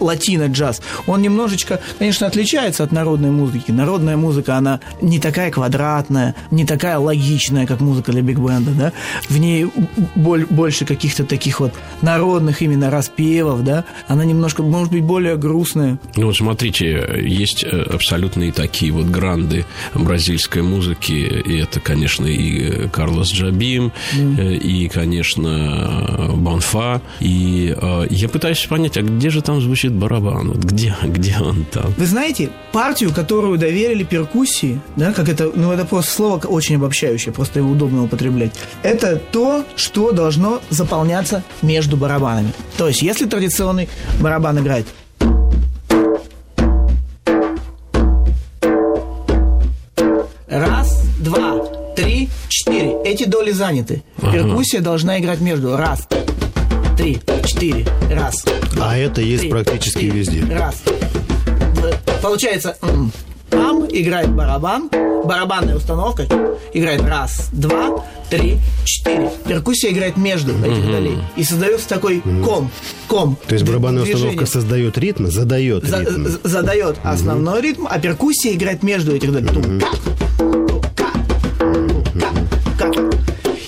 латино-джаз, 0.00 0.80
он 1.06 1.22
немножечко, 1.22 1.80
конечно, 1.98 2.26
отличается 2.26 2.84
от 2.84 2.92
народной 2.92 3.30
музыки. 3.30 3.70
Народная 3.70 4.16
музыка, 4.16 4.56
она 4.56 4.80
не 5.00 5.18
такая 5.18 5.50
квадратная, 5.50 6.34
не 6.50 6.64
такая 6.64 6.98
логичная, 6.98 7.66
как 7.66 7.80
музыка 7.80 8.12
для 8.12 8.22
биг-бенда, 8.22 8.70
да. 8.72 8.92
В 9.28 9.38
ней 9.38 9.66
более 10.14 10.35
больше 10.44 10.84
каких-то 10.84 11.24
таких 11.24 11.60
вот 11.60 11.72
народных 12.02 12.62
именно 12.62 12.90
распевов, 12.90 13.62
да, 13.64 13.84
она 14.08 14.24
немножко, 14.24 14.62
может 14.62 14.92
быть, 14.92 15.02
более 15.02 15.36
грустная. 15.36 15.98
Ну 16.16 16.26
вот 16.26 16.36
смотрите, 16.36 17.20
есть 17.22 17.64
э, 17.64 17.82
абсолютные 17.82 18.52
такие 18.52 18.92
вот 18.92 19.06
гранды 19.06 19.64
бразильской 19.94 20.62
музыки, 20.62 21.12
и 21.12 21.58
это, 21.58 21.80
конечно, 21.80 22.26
и 22.26 22.88
Карлос 22.88 23.32
Джабим, 23.32 23.92
mm. 24.14 24.56
и, 24.58 24.88
конечно, 24.88 26.32
Банфа, 26.36 27.00
и 27.20 27.74
э, 27.76 28.06
я 28.10 28.28
пытаюсь 28.28 28.64
понять, 28.66 28.96
а 28.96 29.02
где 29.02 29.30
же 29.30 29.42
там 29.42 29.60
звучит 29.60 29.92
барабан? 29.92 30.48
Вот 30.48 30.58
где, 30.58 30.94
где 31.02 31.36
он 31.40 31.64
там? 31.64 31.92
Вы 31.96 32.06
знаете, 32.06 32.50
партию, 32.72 33.12
которую 33.12 33.58
доверили 33.58 34.04
перкуссии, 34.04 34.80
да, 34.96 35.12
как 35.12 35.28
это, 35.28 35.50
ну 35.54 35.72
это 35.72 35.84
просто 35.84 36.12
слово 36.12 36.36
очень 36.46 36.76
обобщающее, 36.76 37.32
просто 37.32 37.60
его 37.60 37.70
удобно 37.70 38.04
употреблять, 38.04 38.52
это 38.82 39.16
то, 39.16 39.64
что 39.76 40.12
должно 40.12 40.25
заполняться 40.70 41.42
между 41.62 41.96
барабанами. 41.96 42.52
То 42.76 42.88
есть, 42.88 43.02
если 43.02 43.26
традиционный 43.26 43.88
барабан 44.20 44.58
играет 44.58 44.86
Раз, 50.48 51.02
два, 51.18 51.58
три, 51.96 52.28
четыре. 52.48 52.96
Эти 53.04 53.24
доли 53.24 53.50
заняты. 53.50 54.02
Ага. 54.22 54.32
Перкуссия 54.32 54.80
должна 54.80 55.18
играть 55.18 55.40
между 55.40 55.76
раз, 55.76 56.08
три, 56.96 57.20
четыре, 57.44 57.84
раз. 58.10 58.44
А 58.80 58.96
это 58.96 59.20
есть 59.20 59.42
три, 59.42 59.50
практически 59.50 60.04
четыре, 60.04 60.10
везде. 60.10 60.44
Раз. 60.54 60.82
Получается, 62.22 62.76
там 63.56 63.86
играет 63.88 64.30
барабан, 64.30 64.90
барабанная 65.24 65.76
установка 65.76 66.24
играет 66.74 67.00
раз, 67.02 67.48
два, 67.52 68.04
три, 68.28 68.58
четыре. 68.84 69.30
Перкуссия 69.48 69.90
играет 69.90 70.18
между 70.18 70.52
этих 70.52 70.84
долей. 70.84 71.18
И 71.36 71.42
создается 71.42 71.88
такой 71.88 72.22
ком, 72.44 72.70
ком. 73.08 73.38
То 73.46 73.54
есть 73.54 73.66
барабанная 73.66 74.02
движение. 74.02 74.28
установка 74.28 74.46
создает 74.52 74.98
ритм, 74.98 75.26
задает 75.26 75.84
За, 75.84 76.00
ритм. 76.00 76.26
Задает 76.44 76.96
основной 77.02 77.62
ритм, 77.62 77.86
а 77.88 77.98
перкуссия 77.98 78.52
играет 78.52 78.82
между 78.82 79.16
этих 79.16 79.32
долей. 79.32 79.46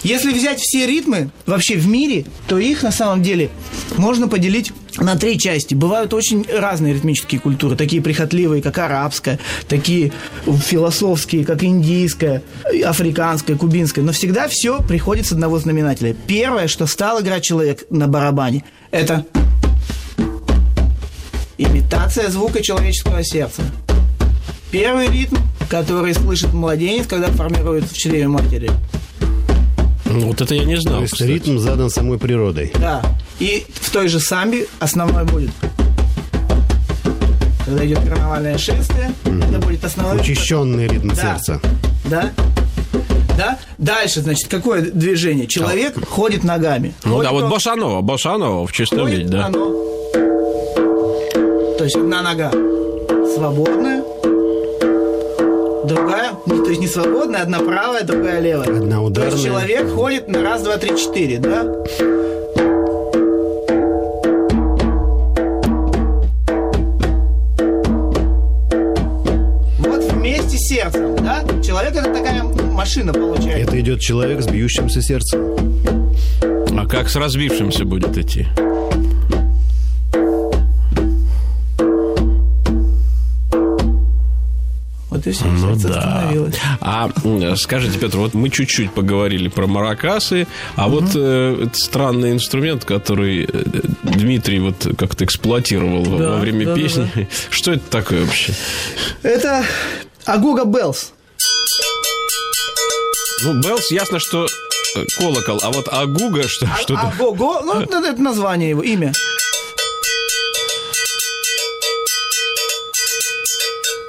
Если 0.02 0.32
взять 0.32 0.60
все 0.60 0.86
ритмы 0.86 1.30
вообще 1.44 1.76
в 1.76 1.86
мире, 1.86 2.24
то 2.46 2.58
их 2.58 2.82
на 2.82 2.92
самом 2.92 3.22
деле 3.22 3.50
можно 3.96 4.28
поделить 4.28 4.72
на 5.00 5.16
три 5.16 5.38
части. 5.38 5.74
Бывают 5.74 6.14
очень 6.14 6.46
разные 6.50 6.94
ритмические 6.94 7.40
культуры, 7.40 7.76
такие 7.76 8.02
прихотливые, 8.02 8.62
как 8.62 8.78
арабская, 8.78 9.38
такие 9.68 10.12
философские, 10.44 11.44
как 11.44 11.62
индийская, 11.62 12.42
африканская, 12.84 13.56
кубинская. 13.56 14.04
Но 14.04 14.12
всегда 14.12 14.48
все 14.48 14.82
приходит 14.82 15.26
с 15.26 15.32
одного 15.32 15.58
знаменателя. 15.58 16.14
Первое, 16.26 16.68
что 16.68 16.86
стал 16.86 17.20
играть 17.20 17.44
человек 17.44 17.84
на 17.90 18.08
барабане, 18.08 18.64
это 18.90 19.24
имитация 21.56 22.28
звука 22.30 22.62
человеческого 22.62 23.24
сердца. 23.24 23.62
Первый 24.70 25.08
ритм, 25.08 25.36
который 25.70 26.12
слышит 26.14 26.52
младенец, 26.52 27.06
когда 27.06 27.28
формируется 27.28 27.94
в 27.94 27.96
чреве 27.98 28.28
матери– 28.28 28.70
вот 30.08 30.40
это 30.40 30.54
я 30.54 30.64
не 30.64 30.76
знал. 30.76 30.96
То 30.96 31.02
есть 31.02 31.12
кстати. 31.14 31.30
ритм 31.30 31.58
задан 31.58 31.90
самой 31.90 32.18
природой. 32.18 32.72
Да. 32.80 33.02
И 33.38 33.66
в 33.74 33.90
той 33.90 34.08
же 34.08 34.20
самбе 34.20 34.66
основной 34.80 35.24
будет 35.24 35.50
когда 37.68 37.84
идет 37.84 38.00
карнавальное 38.00 38.56
шествие, 38.56 39.12
mm-hmm. 39.24 39.48
это 39.50 39.66
будет 39.66 39.84
основной... 39.84 40.22
Учащенный 40.22 40.88
ритм 40.88 41.10
да. 41.10 41.14
сердца. 41.14 41.60
Да. 42.06 42.32
Да? 43.36 43.58
Дальше, 43.76 44.22
значит, 44.22 44.48
какое 44.48 44.80
движение? 44.80 45.46
Человек 45.46 45.94
а. 45.96 46.06
ходит 46.06 46.44
ногами. 46.44 46.94
Ну 47.04 47.16
ходит 47.16 47.30
да, 47.30 47.32
вот 47.34 47.50
Босанова, 47.50 48.00
Босанова 48.00 48.66
в 48.66 48.72
чистом 48.72 49.06
виде, 49.06 49.24
да. 49.24 49.46
Оно. 49.46 49.70
То 51.76 51.84
есть 51.84 51.96
одна 51.96 52.22
нога 52.22 52.50
свободная, 53.34 53.97
другая, 55.88 56.34
то 56.46 56.68
есть 56.68 56.80
не 56.80 56.86
свободная, 56.86 57.42
одна 57.42 57.58
правая, 57.60 58.04
другая 58.04 58.40
левая. 58.40 58.68
Одна 58.68 59.02
ударная. 59.02 59.30
То 59.30 59.36
есть 59.36 59.46
человек 59.46 59.90
ходит 59.90 60.28
на 60.28 60.42
раз, 60.42 60.62
два, 60.62 60.76
три, 60.76 60.96
четыре, 60.96 61.38
да? 61.38 61.64
Вот 69.78 70.12
вместе 70.12 70.58
с 70.58 70.68
сердцем, 70.68 71.16
да? 71.16 71.42
Человек 71.64 71.96
это 71.96 72.12
такая 72.12 72.44
машина 72.44 73.12
получается. 73.12 73.70
Это 73.70 73.80
идет 73.80 74.00
человек 74.00 74.42
с 74.42 74.46
бьющимся 74.46 75.02
сердцем. 75.02 75.56
А 76.78 76.86
как 76.86 77.08
с 77.08 77.16
разбившимся 77.16 77.84
будет 77.84 78.16
идти? 78.16 78.46
И 85.28 85.32
все, 85.32 85.44
ну, 85.46 85.76
да. 85.76 86.30
А 86.80 87.10
скажите, 87.56 87.98
Петр, 87.98 88.18
вот 88.18 88.34
мы 88.34 88.50
чуть-чуть 88.50 88.92
поговорили 88.92 89.48
про 89.48 89.66
маракасы, 89.66 90.46
а 90.76 90.86
угу. 90.86 91.00
вот 91.00 91.10
э, 91.14 91.66
странный 91.72 92.32
инструмент, 92.32 92.84
который 92.84 93.44
э, 93.44 93.62
Дмитрий 94.02 94.58
вот 94.60 94.86
как-то 94.96 95.24
эксплуатировал 95.24 96.04
да, 96.04 96.30
во 96.30 96.38
время 96.38 96.66
да, 96.66 96.74
песни, 96.74 97.10
да, 97.14 97.20
да. 97.22 97.26
что 97.50 97.72
это 97.72 97.90
такое 97.90 98.24
вообще? 98.24 98.52
Это 99.22 99.64
Agogo 100.24 100.64
bells. 100.64 101.12
Ну, 103.44 103.60
bells, 103.60 103.90
ясно, 103.90 104.18
что 104.18 104.46
э, 104.96 105.04
колокол, 105.18 105.60
а 105.62 105.70
вот 105.70 105.88
agogo 105.88 106.48
что, 106.48 106.66
а, 106.66 106.76
что-то... 106.80 107.00
agogo, 107.00 107.62
ну, 107.62 107.80
это 107.80 108.20
название 108.20 108.70
его, 108.70 108.82
имя. 108.82 109.12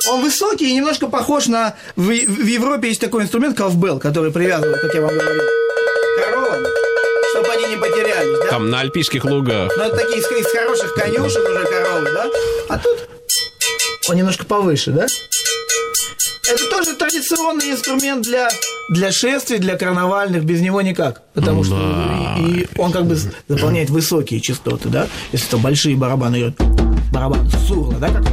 Он 0.09 0.21
высокий 0.21 0.69
и 0.69 0.73
немножко 0.73 1.07
похож 1.07 1.47
на... 1.47 1.75
В, 1.95 2.07
в 2.07 2.45
Европе 2.45 2.87
есть 2.87 2.99
такой 2.99 3.23
инструмент 3.23 3.55
cowbell, 3.55 3.99
который 3.99 4.31
привязывают, 4.31 4.81
как 4.81 4.95
я 4.95 5.01
вам 5.01 5.11
говорил, 5.11 5.43
коровам, 6.17 6.63
чтобы 7.31 7.47
они 7.49 7.75
не 7.75 7.77
потерялись. 7.77 8.39
Да? 8.39 8.49
Там 8.49 8.69
на 8.71 8.79
альпийских 8.79 9.23
лугах. 9.23 9.71
Ну, 9.77 9.83
это 9.83 9.97
такие 9.97 10.19
из, 10.19 10.25
из 10.25 10.51
хороших 10.51 10.93
конюшек 10.95 11.47
уже 11.47 11.65
коровы, 11.65 12.11
да? 12.11 12.25
А 12.69 12.79
тут 12.79 13.07
он 14.09 14.15
немножко 14.15 14.45
повыше, 14.45 14.91
да? 14.91 15.05
Это 16.51 16.65
тоже 16.71 16.95
традиционный 16.95 17.69
инструмент 17.69 18.23
для, 18.23 18.49
для 18.89 19.11
шествий, 19.11 19.59
для 19.59 19.77
карнавальных, 19.77 20.43
без 20.43 20.61
него 20.61 20.81
никак. 20.81 21.21
Потому 21.35 21.63
что 21.63 21.75
и, 22.39 22.61
и 22.61 22.67
он 22.77 22.91
как 22.91 23.05
бы 23.05 23.15
заполняет 23.47 23.91
высокие 23.91 24.41
частоты, 24.41 24.89
да? 24.89 25.07
Если 25.31 25.47
это 25.47 25.57
большие 25.57 25.95
барабаны, 25.95 26.55
барабан 27.13 27.47
сурла, 27.67 27.93
да, 27.99 28.07
как 28.07 28.23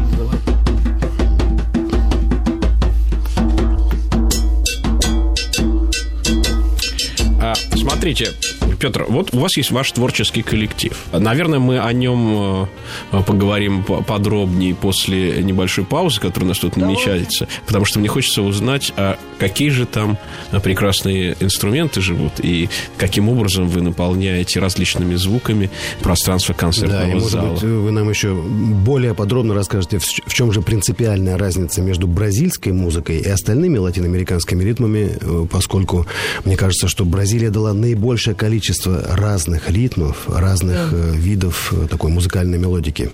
смотрите, 8.07 8.56
Петр, 8.79 9.07
вот 9.09 9.35
у 9.35 9.39
вас 9.39 9.57
есть 9.57 9.71
ваш 9.71 9.91
творческий 9.93 10.43
коллектив. 10.43 10.97
Наверное, 11.13 11.59
мы 11.59 11.79
о 11.79 11.93
нем 11.93 12.69
э, 13.13 13.23
поговорим 13.23 13.83
подробнее 13.83 14.75
после 14.75 15.43
небольшой 15.43 15.85
паузы, 15.85 16.21
которая 16.21 16.47
у 16.47 16.49
нас 16.49 16.59
тут 16.59 16.77
намечается, 16.77 17.49
потому 17.67 17.85
что 17.85 17.99
мне 17.99 18.09
хочется 18.09 18.43
узнать, 18.43 18.93
а 18.97 19.19
какие 19.39 19.71
же 19.71 19.87
там 19.87 20.19
прекрасные 20.63 21.37
инструменты 21.41 22.01
живут 22.01 22.35
и 22.43 22.69
каким 22.99 23.29
образом 23.29 23.69
вы 23.69 23.81
наполняете 23.83 24.61
различными 24.61 25.15
звуками 25.15 25.71
пространство 26.01 26.53
концертного 26.53 27.03
да, 27.03 27.11
и, 27.11 27.15
может 27.15 27.31
зала. 27.31 27.53
Быть, 27.55 27.63
вы 27.63 27.91
нам 27.91 28.09
еще 28.11 28.35
более 28.35 29.15
подробно 29.15 29.55
расскажете, 29.55 29.99
в 29.99 30.33
чем 30.35 30.53
же 30.53 30.63
принципиальная 30.63 31.39
разница 31.39 31.81
между 31.81 32.07
бразильской 32.07 32.73
музыкой 32.73 33.19
и 33.19 33.29
остальными 33.29 33.79
латиноамериканскими 33.79 34.63
ритмами, 34.63 35.17
э, 35.21 35.47
поскольку 35.51 36.07
мне 36.45 36.57
кажется, 36.57 36.89
что 36.89 37.05
Бразилия 37.05 37.51
дала 37.51 37.73
наибольшее 37.73 38.35
количество 38.35 38.66
разных 38.87 39.71
ритмов, 39.71 40.29
разных 40.29 40.91
да. 40.91 40.97
Э, 40.97 41.13
видов 41.15 41.73
э, 41.73 41.87
такой 41.87 42.11
музыкальной 42.11 42.59
мелодики. 42.59 43.11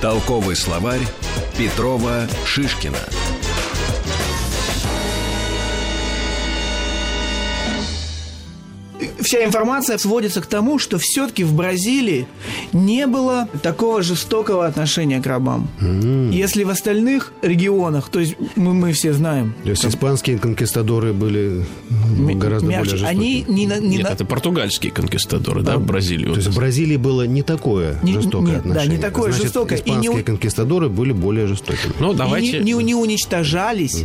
Толковый 0.00 0.56
словарь 0.56 1.02
Петрова 1.56 2.26
Шишкина. 2.46 2.98
Вся 9.24 9.44
информация 9.44 9.98
сводится 9.98 10.40
к 10.40 10.46
тому, 10.46 10.78
что 10.78 10.98
все-таки 10.98 11.42
в 11.44 11.52
Бразилии 11.54 12.26
не 12.72 13.06
было 13.06 13.48
такого 13.62 14.02
жестокого 14.02 14.66
отношения 14.66 15.20
к 15.20 15.26
рабам. 15.26 15.68
Если 16.32 16.62
в 16.64 16.70
остальных 16.70 17.32
регионах, 17.42 18.08
то 18.10 18.20
есть 18.20 18.36
мы, 18.56 18.72
мы 18.74 18.92
все 18.92 19.12
знаем, 19.12 19.54
То 19.64 19.70
есть 19.70 19.84
испанские 19.84 20.38
конкистадоры 20.38 21.12
были 21.12 21.64
м- 21.90 22.38
гораздо 22.38 22.68
мягче, 22.68 22.80
более 22.84 22.96
жестокие. 22.98 23.18
они 23.18 23.44
не, 23.48 23.66
на- 23.66 23.78
не 23.80 23.96
Нет, 23.96 24.02
на- 24.04 24.08
это 24.12 24.24
португальские 24.24 24.92
конкистадоры, 24.92 25.62
да, 25.62 25.76
в 25.78 25.84
Бразилию. 25.84 26.30
То 26.30 26.36
есть 26.36 26.48
в 26.48 26.54
Бразилии 26.56 26.96
было 26.96 27.26
не 27.26 27.42
такое 27.42 27.98
Не- 28.02 28.12
жестокое 28.12 28.54
нет, 28.56 28.62
да, 28.62 28.68
не 28.68 28.70
отношение. 28.72 28.98
такое 29.00 29.30
Значит, 29.30 29.42
жестокое. 29.46 29.78
И 29.78 29.90
не 29.90 29.96
испанские 29.96 30.22
конкистадоры 30.24 30.88
были 30.88 31.12
более 31.12 31.46
жестокими. 31.46 31.92
Ну, 31.98 32.12
И 32.12 32.16
давайте... 32.16 32.58
не, 32.60 32.72
не- 32.74 32.82
не 32.84 32.94
уничтожались 32.94 34.04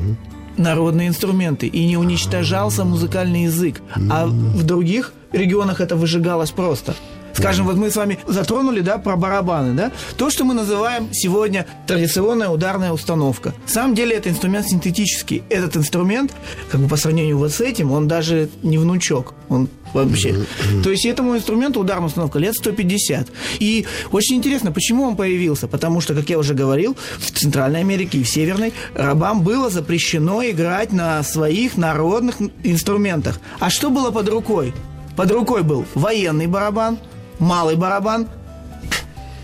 народные 0.59 1.07
инструменты, 1.07 1.67
и 1.67 1.85
не 1.85 1.97
уничтожался 1.97 2.85
музыкальный 2.85 3.43
язык. 3.43 3.81
А 4.09 4.27
в 4.27 4.63
других 4.63 5.13
регионах 5.31 5.81
это 5.81 5.95
выжигалось 5.95 6.51
просто. 6.51 6.95
Скажем, 7.33 7.65
вот 7.65 7.77
мы 7.77 7.89
с 7.89 7.95
вами 7.95 8.19
затронули, 8.27 8.81
да, 8.81 8.97
про 8.97 9.15
барабаны, 9.15 9.73
да? 9.73 9.91
То, 10.17 10.29
что 10.29 10.43
мы 10.43 10.53
называем 10.53 11.09
сегодня 11.13 11.65
традиционная 11.87 12.49
ударная 12.49 12.91
установка. 12.91 13.53
На 13.65 13.71
самом 13.71 13.95
деле 13.95 14.15
это 14.15 14.29
инструмент 14.29 14.67
синтетический. 14.67 15.43
Этот 15.49 15.77
инструмент, 15.77 16.33
как 16.69 16.81
бы 16.81 16.89
по 16.89 16.97
сравнению 16.97 17.37
вот 17.37 17.53
с 17.53 17.61
этим, 17.61 17.91
он 17.93 18.09
даже 18.09 18.49
не 18.61 18.77
внучок. 18.77 19.35
Он 19.47 19.69
вообще. 19.93 20.35
То 20.83 20.89
есть 20.89 21.05
этому 21.05 21.35
инструменту 21.35 21.79
ударная 21.79 22.07
установка 22.07 22.39
лет 22.39 22.55
150. 22.55 23.27
И 23.59 23.85
очень 24.11 24.37
интересно, 24.37 24.71
почему 24.71 25.03
он 25.03 25.15
появился? 25.15 25.67
Потому 25.67 26.01
что, 26.01 26.13
как 26.15 26.29
я 26.29 26.37
уже 26.37 26.53
говорил, 26.53 26.95
в 27.17 27.31
Центральной 27.31 27.81
Америке 27.81 28.19
и 28.19 28.23
в 28.23 28.29
Северной 28.29 28.73
рабам 28.93 29.41
было 29.41 29.69
запрещено 29.69 30.43
играть 30.43 30.91
на 30.91 31.23
своих 31.23 31.77
народных 31.77 32.37
инструментах. 32.63 33.39
А 33.59 33.69
что 33.69 33.89
было 33.89 34.11
под 34.11 34.29
рукой? 34.29 34.73
Под 35.15 35.31
рукой 35.31 35.63
был 35.63 35.85
военный 35.95 36.47
барабан, 36.47 36.97
малый 37.39 37.75
барабан, 37.75 38.27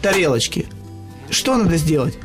тарелочки. 0.01 0.67
Что 1.29 1.57
надо 1.57 1.77
сделать? 1.77 2.17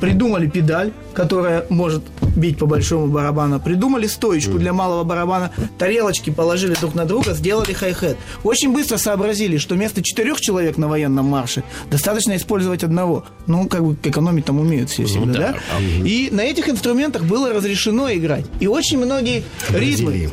Придумали 0.00 0.48
педаль, 0.48 0.92
которая 1.12 1.66
может 1.70 2.04
бить 2.36 2.58
по 2.58 2.66
большому 2.66 3.06
барабану. 3.06 3.60
Придумали 3.60 4.06
стоечку 4.06 4.58
для 4.58 4.72
малого 4.72 5.04
барабана. 5.04 5.50
Тарелочки 5.78 6.30
положили 6.30 6.74
друг 6.80 6.94
на 6.94 7.04
друга, 7.04 7.34
сделали 7.34 7.72
хай-хет. 7.72 8.16
Очень 8.42 8.72
быстро 8.72 8.96
сообразили, 8.96 9.58
что 9.58 9.74
вместо 9.74 10.02
четырех 10.02 10.40
человек 10.40 10.76
на 10.76 10.88
военном 10.88 11.26
марше 11.26 11.62
достаточно 11.90 12.36
использовать 12.36 12.84
одного. 12.84 13.24
Ну, 13.46 13.68
как 13.68 13.84
бы 13.84 13.96
экономить 14.02 14.44
там 14.44 14.60
умеют 14.60 14.90
все 14.90 15.04
всегда, 15.04 15.32
да. 15.32 15.52
да? 15.52 15.58
И 16.06 16.28
на 16.30 16.42
этих 16.42 16.68
инструментах 16.68 17.24
было 17.24 17.52
разрешено 17.52 18.12
играть. 18.12 18.44
И 18.60 18.66
очень 18.66 18.98
многие 18.98 19.44
ритмы... 19.70 20.30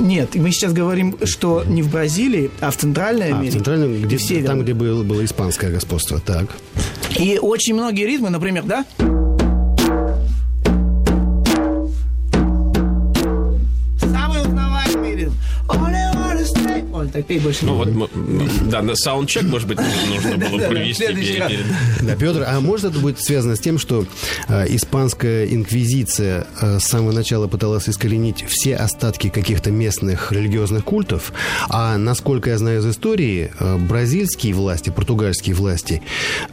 Нет, 0.00 0.36
мы 0.36 0.52
сейчас 0.52 0.72
говорим, 0.72 1.16
что 1.24 1.64
не 1.66 1.82
в 1.82 1.90
Бразилии, 1.90 2.52
а 2.60 2.70
в 2.70 2.76
Центральной 2.76 3.30
А, 3.30 3.34
в 3.34 3.38
Америке. 3.38 3.56
центральном, 3.56 3.94
и 3.94 3.98
где, 3.98 4.16
в 4.16 4.22
Северной. 4.22 4.46
там, 4.46 4.62
где 4.62 4.72
было, 4.72 5.02
было 5.02 5.24
испанское 5.24 5.72
господство. 5.72 6.20
Так. 6.20 6.50
И 7.18 7.36
очень 7.42 7.74
многие 7.74 8.06
ритмы, 8.06 8.30
например, 8.30 8.62
да? 8.62 8.84
Пей 17.22 17.38
больше 17.38 17.64
Ну 17.66 17.72
не 17.72 17.78
вот, 17.78 17.88
буду. 17.88 18.10
м, 18.14 18.48
да, 18.70 18.82
на 18.82 18.94
саундчек, 18.96 19.42
может 19.44 19.68
быть, 19.68 19.78
нужно 20.08 20.36
было 20.48 20.58
провести 20.68 21.04
Да, 22.02 22.14
Петр, 22.16 22.44
а 22.46 22.60
может 22.60 22.86
это 22.92 22.98
будет 22.98 23.20
связано 23.20 23.56
с 23.56 23.60
тем, 23.60 23.78
что 23.78 24.04
э, 24.48 24.64
испанская 24.74 25.46
инквизиция 25.46 26.46
э, 26.60 26.78
с 26.78 26.84
самого 26.84 27.12
начала 27.12 27.46
пыталась 27.48 27.88
искоренить 27.88 28.44
все 28.48 28.76
остатки 28.76 29.28
каких-то 29.28 29.70
местных 29.70 30.32
религиозных 30.32 30.84
культов, 30.84 31.32
а 31.68 31.96
насколько 31.98 32.50
я 32.50 32.58
знаю 32.58 32.80
из 32.80 32.86
истории, 32.86 33.50
э, 33.58 33.76
бразильские 33.76 34.54
власти, 34.54 34.90
португальские 34.90 35.54
власти, 35.54 36.02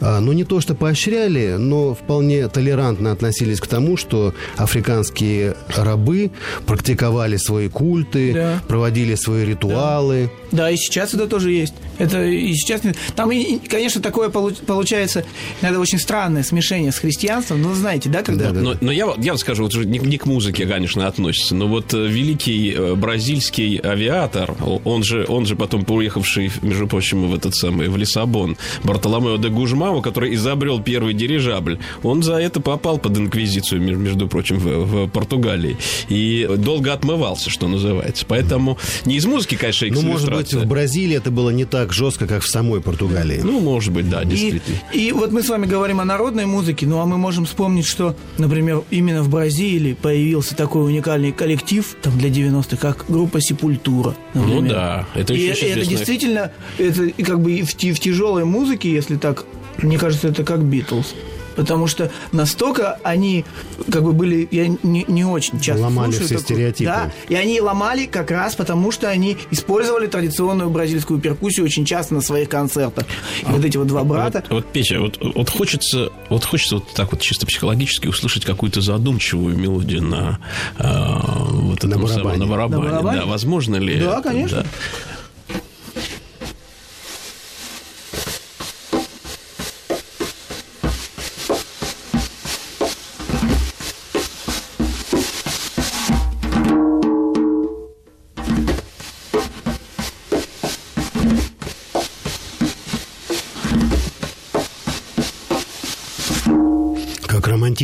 ну 0.00 0.32
не 0.32 0.44
то 0.44 0.60
что 0.60 0.74
поощряли, 0.74 1.56
но 1.58 1.94
вполне 1.94 2.48
толерантно 2.48 3.12
относились 3.12 3.60
к 3.60 3.66
тому, 3.66 3.96
что 3.96 4.34
африканские 4.56 5.56
рабы 5.76 6.30
практиковали 6.66 7.36
свои 7.36 7.68
культы, 7.68 8.32
Да. 8.32 8.62
проводили 8.68 9.14
свои 9.14 9.44
ритуалы. 9.44 10.30
Да, 10.52 10.55
и 10.70 10.76
сейчас 10.76 11.14
это 11.14 11.26
тоже 11.26 11.52
есть. 11.52 11.74
Это 11.98 12.24
и 12.24 12.52
сейчас... 12.54 12.82
Там, 13.14 13.32
и- 13.32 13.58
конечно, 13.58 14.00
такое 14.00 14.28
получ- 14.28 14.64
получается, 14.64 15.24
иногда 15.62 15.80
очень 15.80 15.98
странное 15.98 16.42
смешение 16.42 16.92
с 16.92 16.98
христианством. 16.98 17.62
Ну, 17.62 17.74
знаете, 17.74 18.08
да, 18.08 18.22
когда... 18.22 18.46
Да-да. 18.46 18.60
Но, 18.60 18.74
но 18.80 18.92
я, 18.92 19.06
вот- 19.06 19.22
я 19.24 19.32
вот 19.32 19.40
скажу, 19.40 19.62
вот 19.64 19.74
уже 19.74 19.86
не, 19.86 19.98
не 19.98 20.18
к 20.18 20.26
музыке, 20.26 20.66
конечно, 20.66 21.06
относится, 21.06 21.54
но 21.54 21.66
вот 21.68 21.92
э, 21.94 22.06
великий 22.06 22.72
э, 22.72 22.94
бразильский 22.94 23.78
авиатор, 23.82 24.54
он 24.84 25.02
же, 25.02 25.24
он 25.28 25.46
же 25.46 25.56
потом 25.56 25.84
уехавший, 25.88 26.50
между 26.62 26.86
прочим, 26.86 27.28
в 27.30 27.34
этот 27.34 27.54
самый, 27.54 27.88
в 27.88 27.96
Лиссабон, 27.96 28.56
Бартоломео 28.84 29.36
де 29.38 29.48
Гужмау, 29.48 30.02
который 30.02 30.34
изобрел 30.34 30.82
первый 30.82 31.14
дирижабль, 31.14 31.78
он 32.02 32.22
за 32.22 32.34
это 32.34 32.60
попал 32.60 32.98
под 32.98 33.16
инквизицию, 33.16 33.80
между, 33.80 34.28
прочим, 34.28 34.58
в, 34.58 34.84
в 35.06 35.08
Португалии. 35.08 35.76
И 36.08 36.48
долго 36.58 36.92
отмывался, 36.92 37.50
что 37.50 37.68
называется. 37.68 38.24
Поэтому 38.28 38.78
не 39.04 39.16
из 39.16 39.24
музыки, 39.26 39.54
конечно, 39.56 39.86
Ну, 39.90 40.02
может 40.02 40.32
быть, 40.32 40.52
в 40.52 40.66
Бразилии 40.66 41.16
это 41.16 41.30
было 41.30 41.50
не 41.50 41.64
так 41.64 41.85
жестко, 41.92 42.26
как 42.26 42.42
в 42.42 42.48
самой 42.48 42.80
Португалии. 42.80 43.40
Ну, 43.42 43.60
может 43.60 43.92
быть, 43.92 44.08
да, 44.08 44.22
И, 44.22 44.26
действительно. 44.26 44.76
и 44.92 45.12
вот 45.12 45.32
мы 45.32 45.42
с 45.42 45.48
вами 45.48 45.66
говорим 45.66 46.00
о 46.00 46.04
народной 46.04 46.46
музыке, 46.46 46.86
ну 46.86 47.00
а 47.00 47.06
мы 47.06 47.18
можем 47.18 47.44
вспомнить, 47.44 47.86
что, 47.86 48.16
например, 48.38 48.82
именно 48.90 49.22
в 49.22 49.28
Бразилии 49.28 49.94
появился 49.94 50.56
такой 50.56 50.86
уникальный 50.86 51.32
коллектив 51.32 51.96
там 52.02 52.16
для 52.18 52.28
90-х, 52.30 52.76
как 52.76 53.04
группа 53.08 53.40
Сепультура. 53.40 54.14
Ну 54.34 54.42
например. 54.42 54.72
да, 54.72 55.06
это 55.14 55.34
и, 55.34 55.50
очень 55.50 55.66
и 55.66 55.70
это 55.70 55.86
действительно, 55.86 56.52
это 56.78 57.04
и 57.04 57.22
как 57.22 57.40
бы 57.40 57.52
и 57.52 57.62
в, 57.62 57.70
в 57.70 58.00
тяжелой 58.00 58.44
музыке, 58.44 58.90
если 58.92 59.16
так, 59.16 59.44
мне 59.78 59.98
кажется, 59.98 60.28
это 60.28 60.44
как 60.44 60.62
Битлз. 60.62 61.14
Потому 61.56 61.86
что 61.86 62.10
настолько 62.32 62.98
они 63.02 63.44
как 63.90 64.02
бы 64.04 64.12
были, 64.12 64.46
я 64.50 64.68
не, 64.68 65.04
не 65.08 65.24
очень 65.24 65.58
часто 65.60 65.82
Ломали 65.84 66.10
слушаю 66.12 66.26
все 66.26 66.34
такую- 66.38 66.44
стереотипы. 66.56 66.90
Да, 66.90 67.12
и 67.28 67.34
они 67.34 67.60
ломали 67.60 68.06
как 68.06 68.30
раз 68.30 68.54
потому, 68.54 68.92
что 68.92 69.08
они 69.08 69.36
использовали 69.50 70.06
традиционную 70.06 70.70
бразильскую 70.70 71.18
перкуссию 71.20 71.64
очень 71.66 71.84
часто 71.84 72.14
на 72.14 72.20
своих 72.20 72.48
концертах. 72.48 73.04
И 73.42 73.46
вот 73.50 73.64
эти 73.64 73.76
вот 73.76 73.86
два 73.86 74.04
брата. 74.04 74.44
Вот, 74.50 74.64
вот, 74.64 74.72
Петя, 74.72 75.00
вот, 75.00 75.18
вот 75.20 75.50
хочется, 75.50 76.10
вот 76.28 76.44
хочется 76.44 76.76
вот 76.76 76.88
так 76.94 77.10
вот 77.12 77.20
чисто 77.20 77.46
психологически 77.46 78.06
услышать 78.06 78.44
какую-то 78.44 78.80
задумчивую 78.80 79.56
мелодию 79.56 80.02
на 80.02 80.38
а, 80.78 81.20
вот 81.50 81.82
На 81.82 81.88
этом 81.88 82.06
самом- 82.08 82.22
барабане. 82.24 82.38
на 82.38 82.46
барабане. 82.46 82.82
На 82.82 82.90
барабане? 82.90 83.20
Да, 83.20 83.26
возможно 83.26 83.76
ли? 83.76 83.98
Да, 84.00 84.18
это? 84.18 84.22
конечно. 84.28 84.62
Да. 84.62 84.66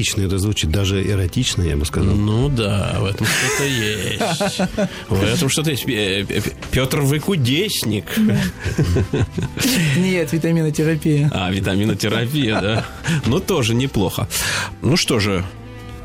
Романтично 0.03 0.23
это 0.23 0.39
звучит, 0.39 0.71
даже 0.71 1.03
эротично, 1.03 1.63
я 1.63 1.77
бы 1.77 1.85
сказал. 1.85 2.15
Ну 2.15 2.49
да, 2.49 2.97
в 2.99 3.05
этом 3.07 3.27
что-то 3.27 3.65
есть. 3.65 4.61
В 5.09 5.23
этом 5.23 5.49
что-то 5.49 5.71
есть. 5.71 5.85
Петр, 6.71 7.01
вы 7.01 7.21
кудесник. 7.21 8.05
Нет, 9.97 10.33
витаминотерапия. 10.33 11.31
А, 11.33 11.51
витаминотерапия, 11.51 12.61
да. 12.61 12.85
Ну, 13.27 13.41
тоже 13.41 13.75
неплохо. 13.75 14.29
Ну 14.83 14.97
что 14.97 15.19
же, 15.21 15.45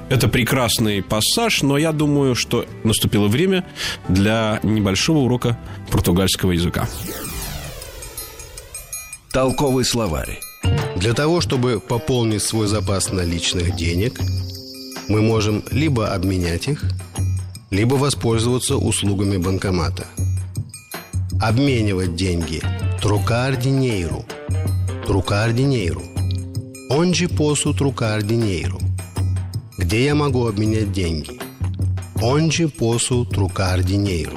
это 0.10 0.28
прекрасный 0.28 1.02
пассаж, 1.02 1.62
но 1.64 1.78
я 1.78 1.92
думаю, 1.92 2.36
что 2.36 2.66
наступило 2.84 3.28
время 3.28 3.66
для 4.08 4.60
небольшого 4.64 5.20
урока 5.20 5.58
португальского 5.90 6.52
языка. 6.52 6.88
Толковый 9.32 9.86
словарь. 9.86 10.40
Для 11.00 11.14
того, 11.14 11.42
чтобы 11.42 11.80
пополнить 11.80 12.42
свой 12.42 12.68
запас 12.68 13.12
наличных 13.12 13.76
денег, 13.76 14.20
мы 15.08 15.22
можем 15.22 15.64
либо 15.70 16.14
обменять 16.14 16.68
их, 16.68 16.84
либо 17.70 17.94
воспользоваться 17.96 18.78
услугами 18.78 19.38
банкомата. 19.38 20.08
Обменивать 21.40 22.16
деньги. 22.16 22.64
Трукар 23.00 23.54
dinheiro. 23.54 24.26
Трукар 25.06 25.52
dinheiro. 25.52 26.02
Onde 26.90 27.28
posso 27.28 27.74
trocar 27.74 28.24
dinheiro? 28.24 28.80
Где 29.78 30.06
я 30.06 30.16
могу 30.16 30.48
обменять 30.48 30.92
деньги? 30.92 31.40
Onde 32.16 32.68
posso 32.68 33.24
trocar 33.26 33.84
dinheiro? 33.84 34.36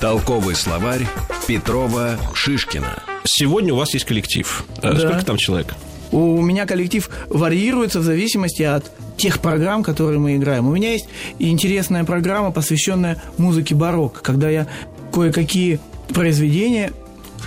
Толковый 0.00 0.54
словарь 0.54 1.06
Петрова 1.46 2.18
Шишкина. 2.34 3.17
Сегодня 3.24 3.74
у 3.74 3.76
вас 3.76 3.92
есть 3.94 4.04
коллектив. 4.06 4.64
Э, 4.82 4.92
Да. 4.92 4.98
Сколько 4.98 5.24
там 5.24 5.36
человек? 5.36 5.74
У 6.10 6.40
меня 6.40 6.64
коллектив 6.66 7.08
варьируется 7.28 8.00
в 8.00 8.02
зависимости 8.02 8.62
от 8.62 8.90
тех 9.18 9.40
программ, 9.40 9.82
которые 9.82 10.18
мы 10.18 10.36
играем. 10.36 10.66
У 10.66 10.72
меня 10.72 10.92
есть 10.92 11.06
интересная 11.38 12.04
программа, 12.04 12.50
посвященная 12.50 13.22
музыке 13.36 13.74
барокко, 13.74 14.20
когда 14.22 14.48
я 14.48 14.66
кое-какие 15.12 15.80
произведения 16.14 16.92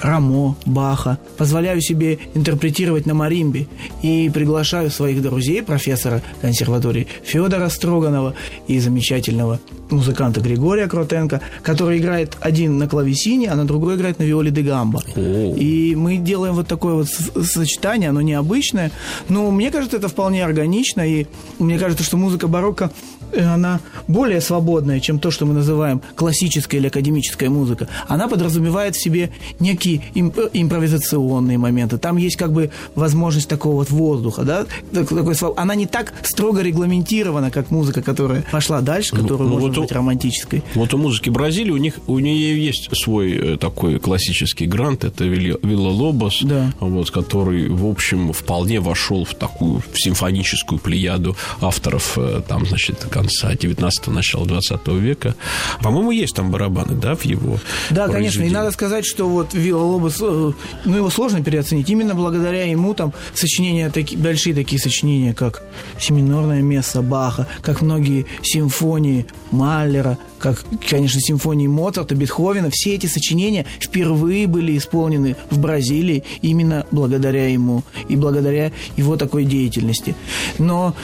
Рамо, 0.02 0.56
Баха. 0.66 1.18
Позволяю 1.38 1.82
себе 1.82 2.20
интерпретировать 2.34 3.06
на 3.06 3.14
маримбе 3.14 3.68
и 4.02 4.30
приглашаю 4.34 4.90
своих 4.90 5.22
друзей, 5.22 5.62
профессора 5.62 6.22
консерватории 6.42 7.08
Федора 7.24 7.70
Строганова 7.70 8.34
и 8.68 8.80
замечательного 8.80 9.60
музыканта 9.90 10.42
Григория 10.42 10.88
Кротенко, 10.88 11.42
который 11.64 11.98
играет 11.98 12.38
один 12.40 12.78
на 12.78 12.88
клавесине, 12.88 13.50
а 13.50 13.56
на 13.56 13.66
другой 13.66 13.96
играет 13.96 14.20
на 14.20 14.24
виоле 14.24 14.52
де 14.52 14.62
гамбо. 14.62 15.04
И 15.16 15.96
мы 15.96 16.18
делаем 16.18 16.56
вот 16.56 16.68
такое 16.68 16.96
вот 16.96 17.08
сочетание, 17.08 18.10
оно 18.10 18.22
необычное, 18.22 18.92
но 19.30 19.52
мне 19.52 19.72
кажется, 19.72 19.98
это 19.98 20.08
вполне 20.08 20.44
органично, 20.44 21.02
и 21.02 21.28
мне 21.60 21.78
кажется, 21.78 22.04
что 22.04 22.18
музыка 22.18 22.48
барокко 22.48 22.92
она 23.38 23.80
более 24.08 24.41
свободная, 24.41 25.00
чем 25.00 25.20
то, 25.20 25.32
что 25.32 25.46
мы 25.46 25.54
называем 25.54 26.02
классическая 26.15 26.78
или 26.78 26.88
академическая 26.88 27.50
музыка. 27.50 27.88
Она 28.08 28.28
подразумевает 28.28 28.96
в 28.96 29.02
себе 29.02 29.32
некие 29.60 30.02
имп- 30.15 30.50
импровизационные 30.54 31.58
моменты. 31.58 31.98
Там 31.98 32.17
есть 32.17 32.36
как 32.36 32.52
бы 32.52 32.72
возможность 32.96 33.48
такого 33.48 33.76
вот 33.76 33.89
воздуха, 33.89 34.44
да? 34.44 34.65
Такой, 34.94 35.36
она 35.56 35.76
не 35.76 35.86
так 35.86 36.13
строго 36.24 36.62
регламентирована, 36.62 37.52
как 37.52 37.72
музыка, 37.72 38.02
которая 38.02 38.44
пошла 38.52 38.82
дальше, 38.82 39.15
которую 39.15 39.50
ну, 39.50 39.60
можно 39.60 39.67
вот 39.67 39.78
быть 39.80 39.91
романтической. 39.91 40.63
Вот 40.76 40.94
у 40.94 40.98
музыки 40.98 41.30
Бразилии 41.30 41.72
у 41.72 41.78
них 41.78 41.96
у 42.08 42.20
нее 42.20 42.63
есть 42.63 42.89
свой 42.96 43.32
э, 43.32 43.58
такой 43.58 44.00
классический 44.00 44.65
грант, 44.65 45.04
это 45.04 45.24
Вилла 45.26 45.89
Лобос, 45.89 46.39
да. 46.44 46.74
вот, 46.80 47.12
который, 47.12 47.70
в 47.70 47.86
общем, 47.86 48.34
вполне 48.34 48.80
вошел 48.80 49.26
в 49.26 49.34
такую 49.36 49.82
в 49.91 50.00
симфоническую 50.00 50.80
плеяду 50.80 51.36
авторов 51.62 52.17
э, 52.17 52.41
там, 52.48 52.65
значит, 52.65 53.06
конца 53.22 53.54
19-го, 53.54 54.12
начала 54.12 54.46
20 54.46 54.88
века. 54.88 55.36
По-моему, 55.82 56.12
есть 56.12 56.36
там 56.36 56.52
барабаны, 56.52 56.96
да, 56.96 57.16
в 57.16 57.26
его 57.26 57.60
Да, 57.90 58.08
конечно, 58.08 58.44
и 58.44 58.50
надо 58.50 58.72
сказать, 58.72 59.06
что 59.06 59.30
вот 59.30 59.54
Вилла 59.54 59.84
Лобос, 59.84 60.18
э, 60.22 60.52
ну, 60.86 60.96
его 60.96 61.10
сложно 61.10 61.44
переоценить, 61.44 61.90
именно 61.90 62.16
благодаря 62.16 62.66
ему 62.66 62.94
там 62.94 63.14
сочинения, 63.34 63.90
такие, 63.90 64.20
большие 64.20 64.56
такие 64.56 64.82
сочинения, 64.82 65.34
как 65.34 65.64
«Семинорное 66.00 66.62
место 66.62 67.02
Баха», 67.02 67.48
как 67.62 67.82
многие 67.82 68.26
симфонии 68.42 69.28
Маллера, 69.52 70.18
как, 70.42 70.64
конечно, 70.90 71.22
симфонии 71.22 71.68
Моцарта, 71.68 72.16
Бетховена, 72.16 72.70
все 72.72 72.96
эти 72.96 73.06
сочинения 73.06 73.66
впервые 73.80 74.48
были 74.48 74.78
исполнены 74.78 75.36
в 75.50 75.60
Бразилии 75.60 76.24
именно 76.42 76.86
благодаря 76.92 77.48
ему 77.48 77.84
и 78.10 78.16
благодаря 78.16 78.72
его 78.98 79.18
такой 79.18 79.46
деятельности. 79.46 80.16
Но 80.58 80.96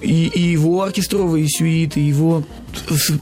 и, 0.00 0.26
и 0.26 0.40
его 0.40 0.82
оркестровые 0.82 1.48
сюиты, 1.48 2.00
его 2.00 2.44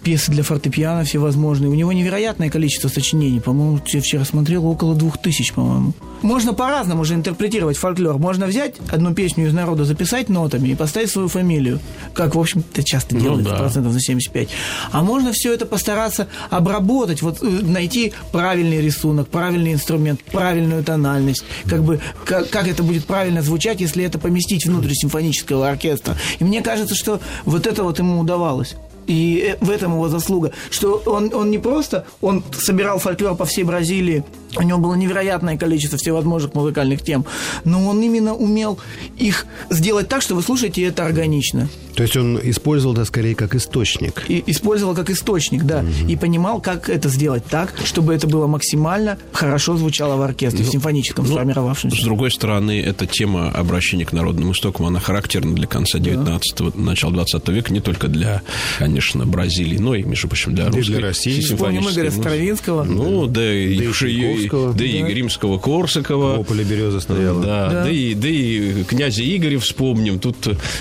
пьесы 0.03 0.31
для 0.31 0.43
фортепиано 0.43 1.05
всевозможные. 1.05 1.71
У 1.71 1.75
него 1.75 1.93
невероятное 1.93 2.51
количество 2.51 2.89
сочинений. 2.89 3.41
По-моему, 3.41 3.81
я 3.87 4.01
вчера 4.01 4.25
смотрел 4.25 4.67
около 4.67 4.95
двух 4.95 5.19
тысяч, 5.19 5.53
по-моему. 5.53 5.93
Можно 6.23 6.55
по-разному 6.55 7.05
же 7.05 7.15
интерпретировать 7.15 7.77
фольклор. 7.77 8.19
Можно 8.19 8.47
взять 8.47 8.77
одну 8.91 9.13
песню 9.15 9.49
из 9.49 9.53
народа, 9.53 9.85
записать 9.85 10.29
нотами 10.29 10.69
и 10.69 10.75
поставить 10.75 11.11
свою 11.11 11.29
фамилию. 11.29 11.81
Как, 12.15 12.35
в 12.35 12.41
общем-то, 12.41 12.83
часто 12.85 13.17
делают, 13.17 13.45
ну, 13.45 13.51
да. 13.51 13.57
процентов 13.57 13.93
за 13.93 14.01
75. 14.01 14.49
А 14.93 15.03
можно 15.03 15.33
все 15.33 15.53
это 15.53 15.67
постараться 15.67 16.29
обработать, 16.51 17.23
вот 17.23 17.43
э, 17.43 17.47
найти 17.47 18.13
правильный 18.31 18.81
рисунок, 18.81 19.29
правильный 19.29 19.73
инструмент, 19.73 20.23
правильную 20.23 20.85
тональность. 20.85 21.45
Как 21.67 21.83
бы, 21.83 22.01
как, 22.25 22.51
как 22.51 22.69
это 22.69 22.83
будет 22.83 23.05
правильно 23.05 23.43
звучать, 23.43 23.81
если 23.81 24.05
это 24.05 24.19
поместить 24.19 24.67
внутрь 24.67 24.93
симфонического 24.93 25.69
оркестра. 25.69 26.17
И 26.39 26.45
мне 26.45 26.63
кажется, 26.63 26.95
что 26.95 27.21
вот 27.45 27.67
это 27.67 27.83
вот 27.83 27.99
ему 27.99 28.21
удавалось. 28.21 28.77
И 29.07 29.57
в 29.61 29.71
этом 29.71 29.93
его 29.93 30.09
заслуга, 30.09 30.53
что 30.71 31.03
он, 31.07 31.33
он 31.35 31.51
не 31.51 31.59
просто, 31.59 32.07
он 32.21 32.43
собирал 32.53 32.99
фольклор 32.99 33.37
по 33.37 33.45
всей 33.45 33.65
Бразилии, 33.65 34.25
у 34.57 34.63
него 34.63 34.79
было 34.79 34.95
невероятное 34.95 35.57
количество 35.57 35.99
всевозможных 35.99 36.55
музыкальных 36.55 37.03
тем, 37.03 37.25
но 37.65 37.87
он 37.89 38.03
именно 38.03 38.35
умел 38.35 38.79
их 39.17 39.47
сделать 39.71 40.09
так, 40.09 40.23
что 40.23 40.35
вы 40.35 40.43
слушаете 40.43 40.83
это 40.83 41.05
органично. 41.05 41.69
То 41.95 42.03
есть 42.03 42.17
он 42.17 42.39
использовал 42.43 42.95
это 42.95 43.05
скорее 43.05 43.35
как 43.35 43.55
источник. 43.55 44.25
И 44.29 44.43
использовал 44.47 44.95
как 44.95 45.11
источник, 45.11 45.65
да. 45.65 45.81
Угу. 45.81 46.09
И 46.09 46.17
понимал, 46.17 46.61
как 46.61 46.89
это 46.89 47.09
сделать 47.09 47.45
так, 47.45 47.75
чтобы 47.85 48.15
это 48.15 48.27
было 48.27 48.47
максимально 48.47 49.19
хорошо 49.33 49.77
звучало 49.77 50.17
в 50.17 50.23
оркестре, 50.23 50.65
ну, 50.65 50.69
в 50.69 50.73
симфоническом 50.73 51.25
ну, 51.27 51.33
сформировавшемся. 51.33 52.01
С 52.01 52.05
другой 52.05 52.31
стороны, 52.31 52.81
эта 52.81 53.07
тема 53.07 53.51
обращения 53.51 54.07
к 54.07 54.13
народным 54.13 54.53
истокам, 54.53 54.87
она 54.87 55.01
характерна 55.01 55.55
для 55.55 55.67
конца 55.67 55.99
19-го, 55.99 56.71
да. 56.71 56.79
начала 56.81 57.13
20 57.13 57.49
века, 57.49 57.73
не 57.73 57.81
только 57.81 58.09
для, 58.09 58.43
конечно, 58.79 59.02
Бразилии, 59.11 59.79
но 59.79 59.95
и, 59.95 60.03
между 60.03 60.29
прочим, 60.29 60.55
для 60.55 60.67
русской. 60.67 60.83
для 60.83 61.01
России. 61.01 61.41
Вспомним 61.41 61.89
Игоря 61.89 62.11
Стравинского. 62.11 62.85
Ну, 62.85 63.27
да, 63.27 63.43
да 63.43 63.53
и, 63.53 63.75
и, 63.75 64.49
да, 64.49 64.73
да 64.73 64.85
и 64.85 65.15
Римского 65.15 65.59
Корсакова. 65.59 66.39
О, 66.39 66.45
поле 66.45 66.65
береза 66.65 67.01
стояла. 67.01 67.43
Да, 67.43 67.69
да. 67.69 67.85
Да, 67.85 67.91
и, 67.91 68.15
да 68.15 68.29
и 68.29 68.85
князя 68.85 69.23
Игоря 69.23 69.59
вспомним. 69.59 70.19
Тут, 70.19 70.37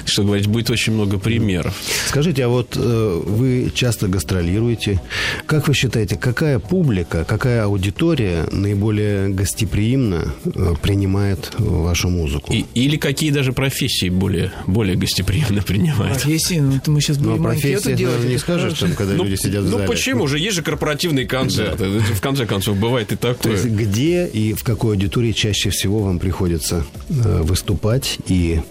что 0.06 0.24
говорить, 0.24 0.48
будет 0.48 0.70
очень 0.70 0.94
много 0.94 1.18
примеров. 1.18 1.76
Скажите, 2.08 2.46
а 2.46 2.48
вот 2.50 2.76
э, 2.76 3.22
вы 3.26 3.72
часто 3.74 4.08
гастролируете. 4.08 5.02
Как 5.46 5.68
вы 5.68 5.74
считаете, 5.74 6.16
какая 6.16 6.60
публика, 6.60 7.26
какая 7.28 7.64
аудитория 7.64 8.48
наиболее 8.52 9.30
гостеприимно 9.30 10.34
э, 10.46 10.76
принимает 10.82 11.52
вашу 11.58 12.10
музыку? 12.10 12.54
И, 12.54 12.66
или 12.74 12.98
какие 12.98 13.32
даже 13.32 13.54
профессии 13.54 14.10
более, 14.10 14.52
более 14.68 14.96
гостеприимно 14.96 15.62
принимают? 15.62 16.22
Профессии? 16.22 16.60
Ну, 16.60 16.80
мы 16.88 17.02
сейчас 17.02 17.18
будем 17.18 17.42
ну, 17.44 17.50
а 17.50 17.52
профессии, 17.52 17.96
делать. 18.02 18.26
не 18.26 18.38
скажешь, 18.38 18.80
там, 18.80 18.94
когда 18.94 19.14
ну, 19.14 19.24
люди 19.24 19.36
сидят 19.36 19.64
в 19.64 19.66
ну, 19.66 19.72
зале. 19.72 19.84
Ну, 19.86 19.92
почему 19.92 20.28
же? 20.28 20.40
Есть 20.40 20.56
же 20.58 20.64
корпоративные 20.64 21.26
концерты. 21.26 22.00
В 22.00 22.22
конце 22.22 22.46
концов, 22.46 22.78
бывает 22.78 23.12
и 23.12 23.16
такое. 23.16 23.36
То 23.38 23.50
есть, 23.52 23.66
где 23.66 24.28
и 24.28 24.54
в 24.54 24.64
какой 24.64 24.96
аудитории 24.96 25.32
чаще 25.32 25.70
всего 25.70 26.00
вам 26.00 26.20
приходится 26.20 26.86
э, 27.10 27.42
выступать 27.44 28.20
и 28.28 28.62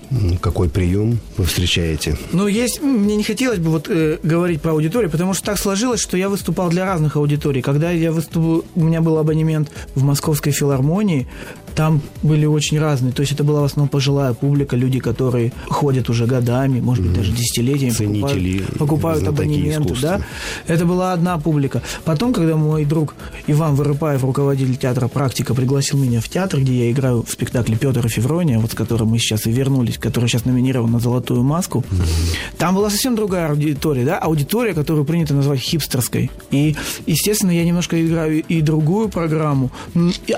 какой 0.40 0.68
прием 0.68 1.18
вы 1.36 1.44
встречаете? 1.44 2.16
Ну, 2.32 2.46
есть, 2.46 2.82
мне 2.82 3.16
не 3.16 3.24
хотелось 3.24 3.58
бы 3.58 3.70
вот 3.70 3.88
э, 3.88 4.18
говорить 4.22 4.60
про 4.60 4.72
аудиторию, 4.72 5.10
потому 5.10 5.34
что 5.34 5.44
так 5.44 5.58
сложилось, 5.58 6.00
что 6.00 6.16
я 6.16 6.28
выступал 6.28 6.70
для 6.70 6.84
разных 6.84 7.16
аудиторий. 7.16 7.62
Когда 7.62 7.90
я 7.90 8.12
выступал, 8.12 8.64
у 8.74 8.84
меня 8.84 9.00
был 9.00 9.18
абонемент 9.18 9.70
в 9.94 10.02
Московской 10.02 10.52
филармонии, 10.52 11.28
там 11.74 12.02
были 12.22 12.46
очень 12.46 12.78
разные. 12.78 13.12
То 13.12 13.20
есть 13.20 13.32
это 13.32 13.44
была 13.44 13.60
в 13.62 13.64
основном 13.64 13.88
пожилая 13.88 14.34
публика, 14.34 14.76
люди, 14.76 14.98
которые 14.98 15.52
ходят 15.68 16.08
уже 16.10 16.26
годами, 16.26 16.80
может 16.80 17.04
быть, 17.04 17.14
даже 17.14 17.32
десятилетиями, 17.32 17.92
Ценители, 17.92 18.58
покупают, 18.58 18.78
покупают 18.78 19.19
абонементы. 19.28 19.94
Да? 20.00 20.20
Это 20.66 20.84
была 20.84 21.12
одна 21.12 21.38
публика. 21.38 21.82
Потом, 22.04 22.32
когда 22.32 22.56
мой 22.56 22.84
друг 22.84 23.14
Иван 23.46 23.74
Вырыпаев, 23.74 24.22
руководитель 24.24 24.76
театра 24.76 25.08
«Практика», 25.08 25.54
пригласил 25.54 25.98
меня 25.98 26.20
в 26.20 26.28
театр, 26.28 26.60
где 26.60 26.86
я 26.86 26.90
играю 26.90 27.22
в 27.22 27.30
спектакле 27.30 27.76
Петр 27.76 28.04
и 28.04 28.08
Феврония, 28.08 28.58
вот 28.58 28.72
с 28.72 28.74
которым 28.74 29.08
мы 29.08 29.18
сейчас 29.18 29.46
и 29.46 29.50
вернулись, 29.50 29.98
который 29.98 30.28
сейчас 30.28 30.44
номинирован 30.44 30.90
на 30.90 31.00
«Золотую 31.00 31.42
маску», 31.42 31.84
там 32.58 32.74
была 32.74 32.90
совсем 32.90 33.16
другая 33.16 33.48
аудитория, 33.50 34.04
да, 34.04 34.18
аудитория, 34.18 34.74
которую 34.74 35.04
принято 35.04 35.34
назвать 35.34 35.60
хипстерской. 35.60 36.30
И, 36.50 36.76
естественно, 37.06 37.50
я 37.50 37.64
немножко 37.64 38.04
играю 38.04 38.42
и 38.42 38.60
другую 38.60 39.08
программу. 39.08 39.70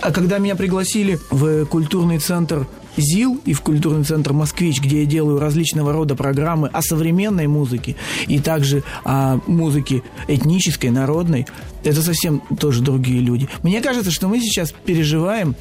А 0.00 0.12
когда 0.12 0.38
меня 0.38 0.56
пригласили 0.56 1.18
в 1.30 1.66
культурный 1.66 2.18
центр 2.18 2.66
ЗИЛ 2.96 3.40
и 3.44 3.52
в 3.52 3.60
культурный 3.60 4.04
центр 4.04 4.32
«Москвич», 4.32 4.80
где 4.80 5.00
я 5.00 5.06
делаю 5.06 5.38
различного 5.38 5.92
рода 5.92 6.14
программы 6.14 6.68
о 6.68 6.82
современной 6.82 7.46
музыке 7.46 7.96
и 8.26 8.38
также 8.38 8.82
о 9.04 9.38
музыке 9.46 10.02
этнической, 10.28 10.90
народной. 10.90 11.46
Это 11.84 12.02
совсем 12.02 12.42
тоже 12.58 12.82
другие 12.82 13.20
люди. 13.20 13.48
Мне 13.62 13.80
кажется, 13.80 14.10
что 14.10 14.28
мы 14.28 14.40
сейчас 14.40 14.72
переживаем 14.72 15.56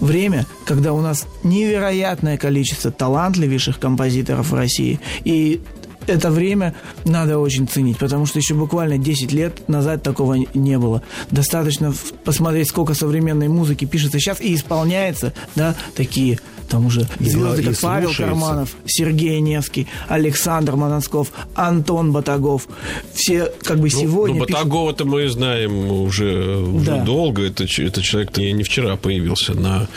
время, 0.00 0.46
когда 0.64 0.92
у 0.92 1.00
нас 1.00 1.26
невероятное 1.42 2.36
количество 2.38 2.90
талантливейших 2.90 3.78
композиторов 3.80 4.50
в 4.50 4.54
России. 4.54 5.00
И 5.24 5.60
это 6.06 6.30
время 6.30 6.74
надо 7.04 7.38
очень 7.38 7.66
ценить, 7.66 7.98
потому 7.98 8.26
что 8.26 8.38
еще 8.38 8.54
буквально 8.54 8.98
10 8.98 9.32
лет 9.32 9.68
назад 9.68 10.02
такого 10.02 10.34
не 10.34 10.78
было. 10.78 11.02
Достаточно 11.30 11.92
посмотреть, 12.24 12.68
сколько 12.68 12.94
современной 12.94 13.48
музыки 13.48 13.84
пишется 13.84 14.18
сейчас 14.18 14.40
и 14.40 14.54
исполняется, 14.54 15.32
да, 15.56 15.74
такие 15.94 16.38
там 16.66 16.86
уже 16.86 17.06
звезды, 17.20 17.62
как 17.62 17.80
Павел 17.80 18.12
Карманов, 18.14 18.76
Сергей 18.86 19.40
Невский, 19.40 19.86
Александр 20.08 20.76
Манансков, 20.76 21.32
Антон 21.54 22.12
Батагов. 22.12 22.68
Все 23.14 23.52
как 23.62 23.78
бы 23.78 23.88
ну, 23.92 24.00
сегодня... 24.00 24.36
Ну, 24.36 24.40
Батагова-то 24.40 25.04
мы 25.04 25.28
знаем 25.28 25.90
уже, 25.90 26.58
уже 26.58 26.86
да. 26.86 27.04
долго. 27.04 27.42
Это, 27.46 27.64
это 27.64 28.02
человек 28.02 28.36
не, 28.36 28.52
не 28.52 28.62
вчера 28.62 28.96
появился 28.96 29.54
на 29.54 29.88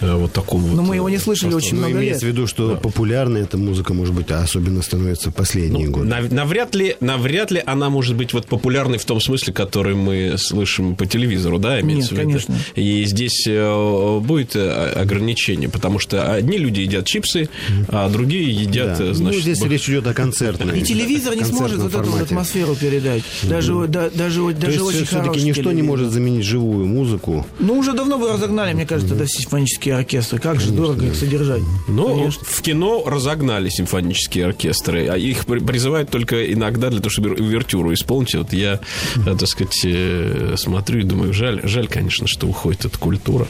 э, 0.00 0.14
вот 0.14 0.32
таком 0.32 0.62
Но 0.62 0.82
вот... 0.82 0.88
мы 0.88 0.96
его 0.96 1.08
не 1.08 1.18
слышали 1.18 1.50
просто, 1.50 1.68
очень 1.68 1.78
много 1.78 1.94
лет. 1.94 2.02
Имеется 2.02 2.26
в 2.26 2.28
виду, 2.28 2.46
что 2.46 2.70
да. 2.72 2.76
популярной 2.76 3.42
эта 3.42 3.58
музыка, 3.58 3.94
может 3.94 4.14
быть, 4.14 4.30
особенно 4.30 4.82
становится 4.82 5.30
в 5.30 5.34
последние 5.34 5.88
годы. 5.88 6.06
Нав- 6.06 6.30
навряд, 6.30 6.74
ли, 6.74 6.96
навряд 7.00 7.50
ли 7.50 7.62
она 7.64 7.90
может 7.90 8.16
быть 8.16 8.32
вот 8.32 8.46
популярной 8.46 8.98
в 8.98 9.04
том 9.04 9.20
смысле, 9.20 9.52
который 9.52 9.94
мы 9.94 10.36
слышим 10.38 10.96
по 10.96 11.06
телевизору, 11.06 11.58
да, 11.58 11.80
имеется 11.80 12.14
Нет, 12.14 12.24
в 12.24 12.28
виду? 12.28 12.30
конечно. 12.30 12.56
И 12.74 13.04
здесь 13.04 13.44
э, 13.46 14.20
будет 14.20 14.56
э, 14.56 14.92
ограничение, 14.92 15.68
потому 15.68 15.98
что 15.98 16.13
одни 16.18 16.58
люди 16.58 16.80
едят 16.80 17.06
чипсы, 17.06 17.48
а 17.88 18.08
другие 18.08 18.50
едят, 18.52 18.98
Да. 18.98 19.04
э, 19.04 19.14
значит... 19.14 19.36
ну, 19.36 19.40
здесь 19.42 19.60
б- 19.60 19.68
речь 19.68 19.88
идет 19.88 20.06
о 20.06 20.14
концертной. 20.14 20.80
И 20.80 20.82
телевизор 20.82 21.34
не 21.36 21.44
сможет 21.44 21.78
вот 21.78 21.94
эту 21.94 22.04
вот 22.10 22.20
атмосферу 22.22 22.74
передать. 22.74 23.22
Даже, 23.42 23.74
вот- 23.74 23.90
да- 23.90 24.10
даже, 24.10 24.40
То 24.40 24.52
даже 24.52 24.72
есть 24.72 24.84
очень 24.84 25.04
все-таки 25.06 25.42
ничто 25.42 25.72
не 25.72 25.82
может 25.82 26.10
заменить 26.12 26.44
живую 26.44 26.86
музыку. 26.86 27.46
Ну, 27.58 27.78
уже 27.78 27.92
давно 27.92 28.18
вы 28.18 28.32
разогнали, 28.32 28.72
мне 28.74 28.86
кажется, 28.86 29.14
да, 29.14 29.26
симфонические 29.26 29.96
оркестры. 29.96 30.38
Как 30.38 30.60
же 30.60 30.70
дорого 30.72 31.06
их 31.06 31.14
содержать. 31.14 31.62
Ну, 31.88 32.08
Конечно. 32.08 32.42
в 32.44 32.62
кино 32.62 33.02
разогнали 33.06 33.68
симфонические 33.68 34.46
оркестры, 34.46 35.08
а 35.08 35.16
их 35.16 35.46
при- 35.46 35.60
призывают 35.60 36.10
только 36.10 36.52
иногда 36.52 36.90
для 36.90 36.98
того, 37.00 37.10
чтобы 37.10 37.30
увертюру 37.30 37.92
исполнить. 37.92 38.34
Вот 38.34 38.52
я, 38.52 38.80
э, 39.16 39.36
так 39.38 39.46
сказать, 39.48 39.80
э, 39.84 40.54
смотрю 40.56 41.00
и 41.00 41.02
думаю, 41.04 41.32
жаль, 41.32 41.60
жаль, 41.64 41.88
конечно, 41.88 42.26
что 42.26 42.46
уходит 42.46 42.84
эта 42.84 42.98
культура. 42.98 43.46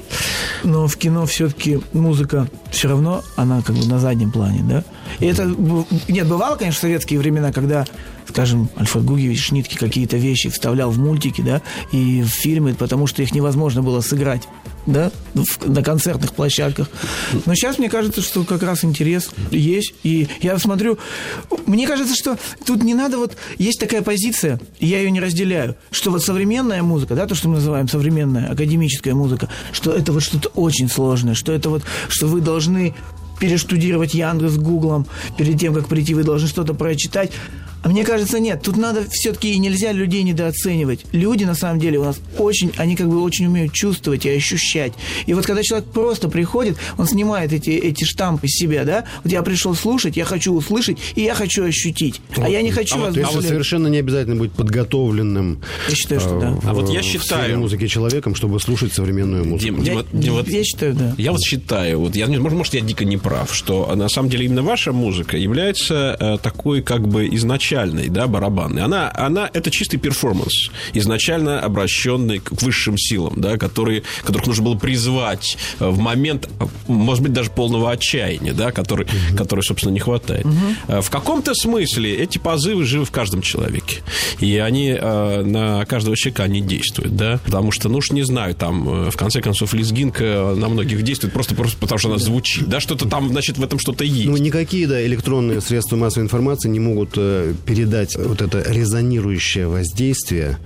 Но 0.62 0.86
в 0.86 0.96
кино 0.96 1.26
все-таки 1.26 1.80
музыка 1.92 2.48
все 2.70 2.88
равно, 2.88 3.22
она 3.36 3.62
как 3.62 3.76
бы 3.76 3.86
на 3.86 3.98
заднем 3.98 4.30
плане, 4.30 4.62
да? 4.62 4.84
И 5.20 5.26
это, 5.26 5.44
нет, 6.08 6.26
бывало, 6.26 6.56
конечно, 6.56 6.78
в 6.78 6.80
советские 6.80 7.18
времена, 7.18 7.52
когда, 7.52 7.84
скажем, 8.28 8.68
Альфред 8.76 9.04
Гугевич 9.04 9.46
Шнитке 9.46 9.78
какие-то 9.78 10.16
вещи 10.16 10.48
вставлял 10.50 10.90
в 10.90 10.98
мультики, 10.98 11.40
да, 11.40 11.62
и 11.92 12.22
в 12.22 12.28
фильмы, 12.28 12.74
потому 12.74 13.06
что 13.06 13.22
их 13.22 13.34
невозможно 13.34 13.82
было 13.82 14.00
сыграть, 14.00 14.48
да, 14.86 15.10
в- 15.34 15.68
на 15.68 15.82
концертных 15.82 16.32
площадках. 16.32 16.88
Но 17.46 17.54
сейчас 17.54 17.78
мне 17.78 17.88
кажется, 17.88 18.20
что 18.22 18.44
как 18.44 18.62
раз 18.62 18.84
интерес 18.84 19.30
есть, 19.50 19.94
и 20.02 20.28
я 20.40 20.58
смотрю, 20.58 20.98
мне 21.66 21.86
кажется, 21.86 22.14
что 22.14 22.36
тут 22.66 22.82
не 22.82 22.94
надо 22.94 23.18
вот, 23.18 23.36
есть 23.58 23.80
такая 23.80 24.02
позиция, 24.02 24.60
и 24.78 24.86
я 24.86 24.98
ее 24.98 25.10
не 25.10 25.20
разделяю, 25.20 25.76
что 25.90 26.10
вот 26.10 26.22
современная 26.22 26.82
музыка, 26.82 27.14
да, 27.14 27.26
то, 27.26 27.34
что 27.34 27.48
мы 27.48 27.56
называем 27.56 27.88
современная 27.88 28.50
академическая 28.50 29.14
музыка, 29.14 29.48
что 29.72 29.92
это 29.92 30.12
вот 30.12 30.22
что-то 30.22 30.48
очень 30.50 30.88
сложное, 30.88 31.34
что 31.34 31.52
это 31.52 31.70
вот, 31.70 31.82
что 32.08 32.26
вы 32.26 32.40
должны 32.40 32.94
перештудировать 33.40 34.14
Яндекс 34.14 34.52
с 34.54 34.58
Гуглом, 34.58 35.06
перед 35.36 35.58
тем, 35.58 35.74
как 35.74 35.88
прийти, 35.88 36.14
вы 36.14 36.22
должны 36.22 36.48
что-то 36.48 36.72
прочитать. 36.74 37.32
А 37.84 37.88
мне 37.88 38.02
кажется, 38.02 38.40
нет, 38.40 38.62
тут 38.62 38.76
надо 38.78 39.04
все-таки 39.10 39.52
и 39.52 39.58
нельзя 39.58 39.92
людей 39.92 40.22
недооценивать. 40.22 41.00
Люди, 41.12 41.44
на 41.44 41.54
самом 41.54 41.78
деле, 41.78 41.98
у 41.98 42.04
нас 42.04 42.18
очень, 42.38 42.72
они 42.78 42.96
как 42.96 43.08
бы 43.08 43.22
очень 43.22 43.46
умеют 43.46 43.72
чувствовать 43.74 44.24
и 44.24 44.30
ощущать. 44.30 44.94
И 45.26 45.34
вот 45.34 45.44
когда 45.44 45.62
человек 45.62 45.86
просто 45.90 46.28
приходит, 46.30 46.78
он 46.96 47.06
снимает 47.06 47.52
эти, 47.52 47.70
эти 47.70 48.04
штампы 48.04 48.48
с 48.48 48.52
себя, 48.58 48.84
да? 48.84 49.04
Вот 49.22 49.30
я 49.32 49.42
пришел 49.42 49.74
слушать, 49.74 50.16
я 50.16 50.24
хочу 50.24 50.54
услышать, 50.54 50.96
и 51.14 51.20
я 51.22 51.34
хочу 51.34 51.62
ощутить. 51.62 52.20
А 52.38 52.48
я 52.48 52.62
не 52.62 52.70
хочу 52.70 52.94
а 52.94 52.98
вот- 52.98 53.06
есть 53.16 53.28
размышлять. 53.28 53.48
совершенно 53.50 53.88
не 53.88 53.98
обязательно 53.98 54.36
быть 54.36 54.52
подготовленным 54.52 55.60
Я 55.88 55.94
считаю, 55.94 56.20
что 56.20 56.36
э, 56.36 56.40
да. 56.40 56.50
в- 56.52 56.68
А 56.68 56.72
вот 56.74 56.88
я 56.90 57.00
в 57.00 57.04
считаю- 57.04 57.42
сфере 57.42 57.56
музыки 57.58 57.86
человеком, 57.86 58.34
чтобы 58.34 58.60
слушать 58.60 58.92
современную 58.92 59.44
музыку. 59.44 59.74
Дим, 59.74 59.82
Я, 59.84 59.92
Дима, 59.92 60.04
Дима, 60.12 60.36
вот 60.36 60.48
я 60.48 60.64
считаю, 60.64 60.94
да. 60.94 61.14
Я 61.18 61.32
вот 61.32 61.42
считаю, 61.42 62.00
вот 62.00 62.16
я, 62.16 62.26
не- 62.26 62.38
может, 62.38 62.56
может, 62.56 62.74
я 62.74 62.80
дико 62.80 63.04
не 63.04 63.16
прав, 63.18 63.54
что 63.54 63.90
а, 63.90 63.96
на 63.96 64.08
самом 64.08 64.30
деле 64.30 64.46
именно 64.46 64.62
ваша 64.62 64.92
музыка 64.92 65.36
является 65.36 66.16
э, 66.18 66.38
такой 66.42 66.82
как 66.82 67.06
бы 67.06 67.26
изначальной, 67.74 68.08
да, 68.08 68.26
барабанной. 68.26 68.82
Она, 68.82 69.12
она 69.14 69.50
это 69.52 69.70
чистый 69.70 69.98
перформанс, 69.98 70.70
изначально 70.92 71.60
обращенный 71.60 72.38
к 72.38 72.62
высшим 72.62 72.96
силам, 72.96 73.40
да, 73.40 73.56
которые, 73.56 74.02
которых 74.22 74.46
нужно 74.46 74.64
было 74.64 74.76
призвать 74.76 75.56
э, 75.80 75.88
в 75.88 75.98
момент, 75.98 76.48
может 76.86 77.22
быть, 77.22 77.32
даже 77.32 77.50
полного 77.50 77.90
отчаяния, 77.90 78.52
да, 78.52 78.70
который, 78.72 79.06
который 79.36 79.62
собственно, 79.62 79.92
не 79.92 80.00
хватает. 80.00 80.46
Э, 80.88 81.00
В 81.00 81.10
каком-то 81.10 81.54
смысле 81.54 82.14
эти 82.14 82.38
позывы 82.38 82.84
живы 82.84 83.04
в 83.04 83.10
каждом 83.10 83.42
человеке. 83.42 84.02
И 84.40 84.56
они 84.58 84.96
э, 84.98 85.42
на 85.42 85.84
каждого 85.86 86.16
человека 86.16 86.44
они 86.44 86.60
действуют, 86.60 87.16
да, 87.16 87.40
потому 87.44 87.72
что, 87.72 87.88
ну 87.88 87.98
уж 87.98 88.10
не 88.10 88.22
знаю, 88.22 88.54
там, 88.54 89.10
в 89.10 89.16
конце 89.16 89.40
концов, 89.40 89.74
лезгинка 89.74 90.54
на 90.56 90.68
многих 90.68 91.02
действует 91.02 91.32
просто, 91.32 91.54
просто 91.54 91.76
потому, 91.78 91.98
что 91.98 92.08
она 92.08 92.18
звучит, 92.18 92.68
да, 92.68 92.80
что-то 92.80 93.08
там, 93.08 93.28
значит, 93.28 93.58
в 93.58 93.62
этом 93.62 93.78
что-то 93.78 94.04
есть. 94.04 94.26
Ну, 94.26 94.36
никакие, 94.36 94.86
да, 94.86 95.04
электронные 95.04 95.60
средства 95.60 95.96
массовой 95.96 96.24
информации 96.24 96.68
не 96.68 96.80
могут 96.80 97.16
передать 97.66 98.16
вот 98.16 98.42
это 98.42 98.62
резонирующее 98.66 99.66
воздействие 99.68 100.58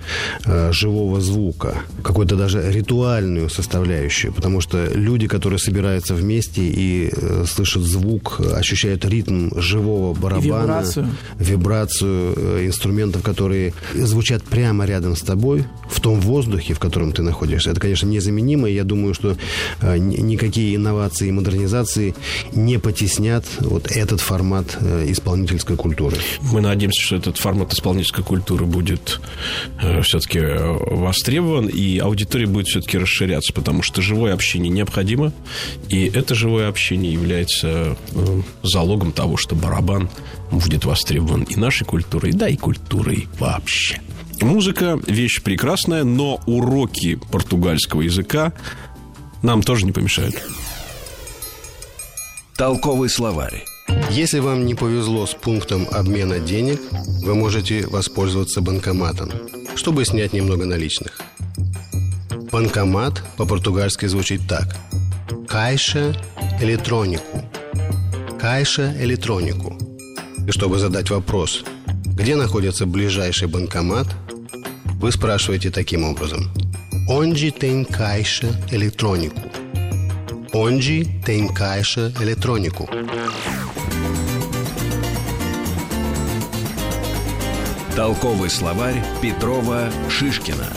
э, 0.45 0.71
живого 0.71 1.21
звука, 1.21 1.75
какую-то 2.03 2.35
даже 2.35 2.71
ритуальную 2.71 3.49
составляющую, 3.49 4.33
потому 4.33 4.61
что 4.61 4.85
люди, 4.93 5.27
которые 5.27 5.59
собираются 5.59 6.13
вместе 6.15 6.61
и 6.61 7.09
э, 7.11 7.45
слышат 7.47 7.83
звук, 7.83 8.39
ощущают 8.53 9.05
ритм 9.05 9.49
живого 9.59 10.13
барабана, 10.13 10.63
вибрацию. 10.63 11.07
вибрацию 11.37 12.33
э, 12.35 12.65
инструментов, 12.67 13.23
которые 13.23 13.73
звучат 13.93 14.43
прямо 14.43 14.85
рядом 14.85 15.15
с 15.15 15.21
тобой, 15.21 15.65
в 15.89 15.99
том 16.01 16.19
воздухе, 16.19 16.73
в 16.73 16.79
котором 16.79 17.11
ты 17.11 17.21
находишься. 17.21 17.71
Это, 17.71 17.79
конечно, 17.79 18.07
незаменимо, 18.07 18.69
и 18.69 18.73
я 18.75 18.83
думаю, 18.83 19.13
что 19.13 19.35
э, 19.81 19.97
ни- 19.97 20.17
никакие 20.17 20.75
инновации 20.75 21.27
и 21.27 21.31
модернизации 21.31 22.15
не 22.53 22.77
потеснят 22.79 23.45
вот 23.59 23.87
этот 23.91 24.21
формат 24.21 24.77
э, 24.79 25.05
исполнительской 25.09 25.75
культуры. 25.75 26.17
Мы 26.41 26.61
надеемся, 26.79 27.01
что 27.01 27.15
этот 27.17 27.37
формат 27.37 27.73
исполнительской 27.73 28.23
культуры 28.23 28.65
будет 28.65 29.19
все-таки 30.01 30.39
востребован, 30.39 31.67
и 31.67 31.97
аудитория 31.99 32.47
будет 32.47 32.67
все-таки 32.67 32.97
расширяться, 32.97 33.51
потому 33.51 33.81
что 33.83 34.01
живое 34.01 34.33
общение 34.33 34.69
необходимо, 34.69 35.33
и 35.89 36.05
это 36.05 36.35
живое 36.35 36.69
общение 36.69 37.11
является 37.11 37.97
э, 38.11 38.41
залогом 38.63 39.11
того, 39.11 39.35
что 39.35 39.55
барабан 39.55 40.09
будет 40.51 40.85
востребован 40.85 41.43
и 41.43 41.55
нашей 41.57 41.85
культурой, 41.85 42.31
да 42.31 42.47
и 42.47 42.55
культурой 42.55 43.27
вообще. 43.39 43.99
Музыка– 44.41 44.97
вещь 45.05 45.41
прекрасная, 45.41 46.05
но 46.05 46.39
уроки 46.45 47.19
португальского 47.31 48.01
языка 48.01 48.53
нам 49.41 49.63
тоже 49.63 49.85
не 49.85 49.91
помешают. 49.91 50.35
Толковый 52.55 53.09
словарь. 53.09 53.68
Если 54.11 54.39
вам 54.39 54.65
не 54.65 54.75
повезло 54.75 55.25
с 55.25 55.33
пунктом 55.33 55.87
обмена 55.91 56.39
денег, 56.39 56.81
вы 57.21 57.35
можете 57.35 57.87
воспользоваться 57.87 58.61
банкоматом, 58.61 59.31
чтобы 59.75 60.05
снять 60.05 60.33
немного 60.33 60.65
наличных. 60.65 61.19
Банкомат 62.51 63.23
по-португальски 63.37 64.07
звучит 64.07 64.41
так. 64.47 64.75
Кайша 65.47 66.15
электронику. 66.59 67.43
Кайша 68.39 68.95
электронику. 68.99 69.77
И 70.47 70.51
чтобы 70.51 70.79
задать 70.79 71.09
вопрос, 71.09 71.63
где 72.05 72.35
находится 72.35 72.85
ближайший 72.85 73.47
банкомат, 73.47 74.07
вы 74.99 75.11
спрашиваете 75.11 75.69
таким 75.69 76.03
образом. 76.03 76.51
Onde 77.07 77.51
tem 77.51 77.85
caixa 77.85 78.47
eletrônico? 78.71 79.41
Onde 80.53 81.07
tem 81.25 81.47
caixa 81.47 82.11
eletrônico? 82.19 82.87
Толковый 87.99 88.49
словарь 88.49 89.03
Петрова 89.21 89.89
Шишкина. 90.09 90.69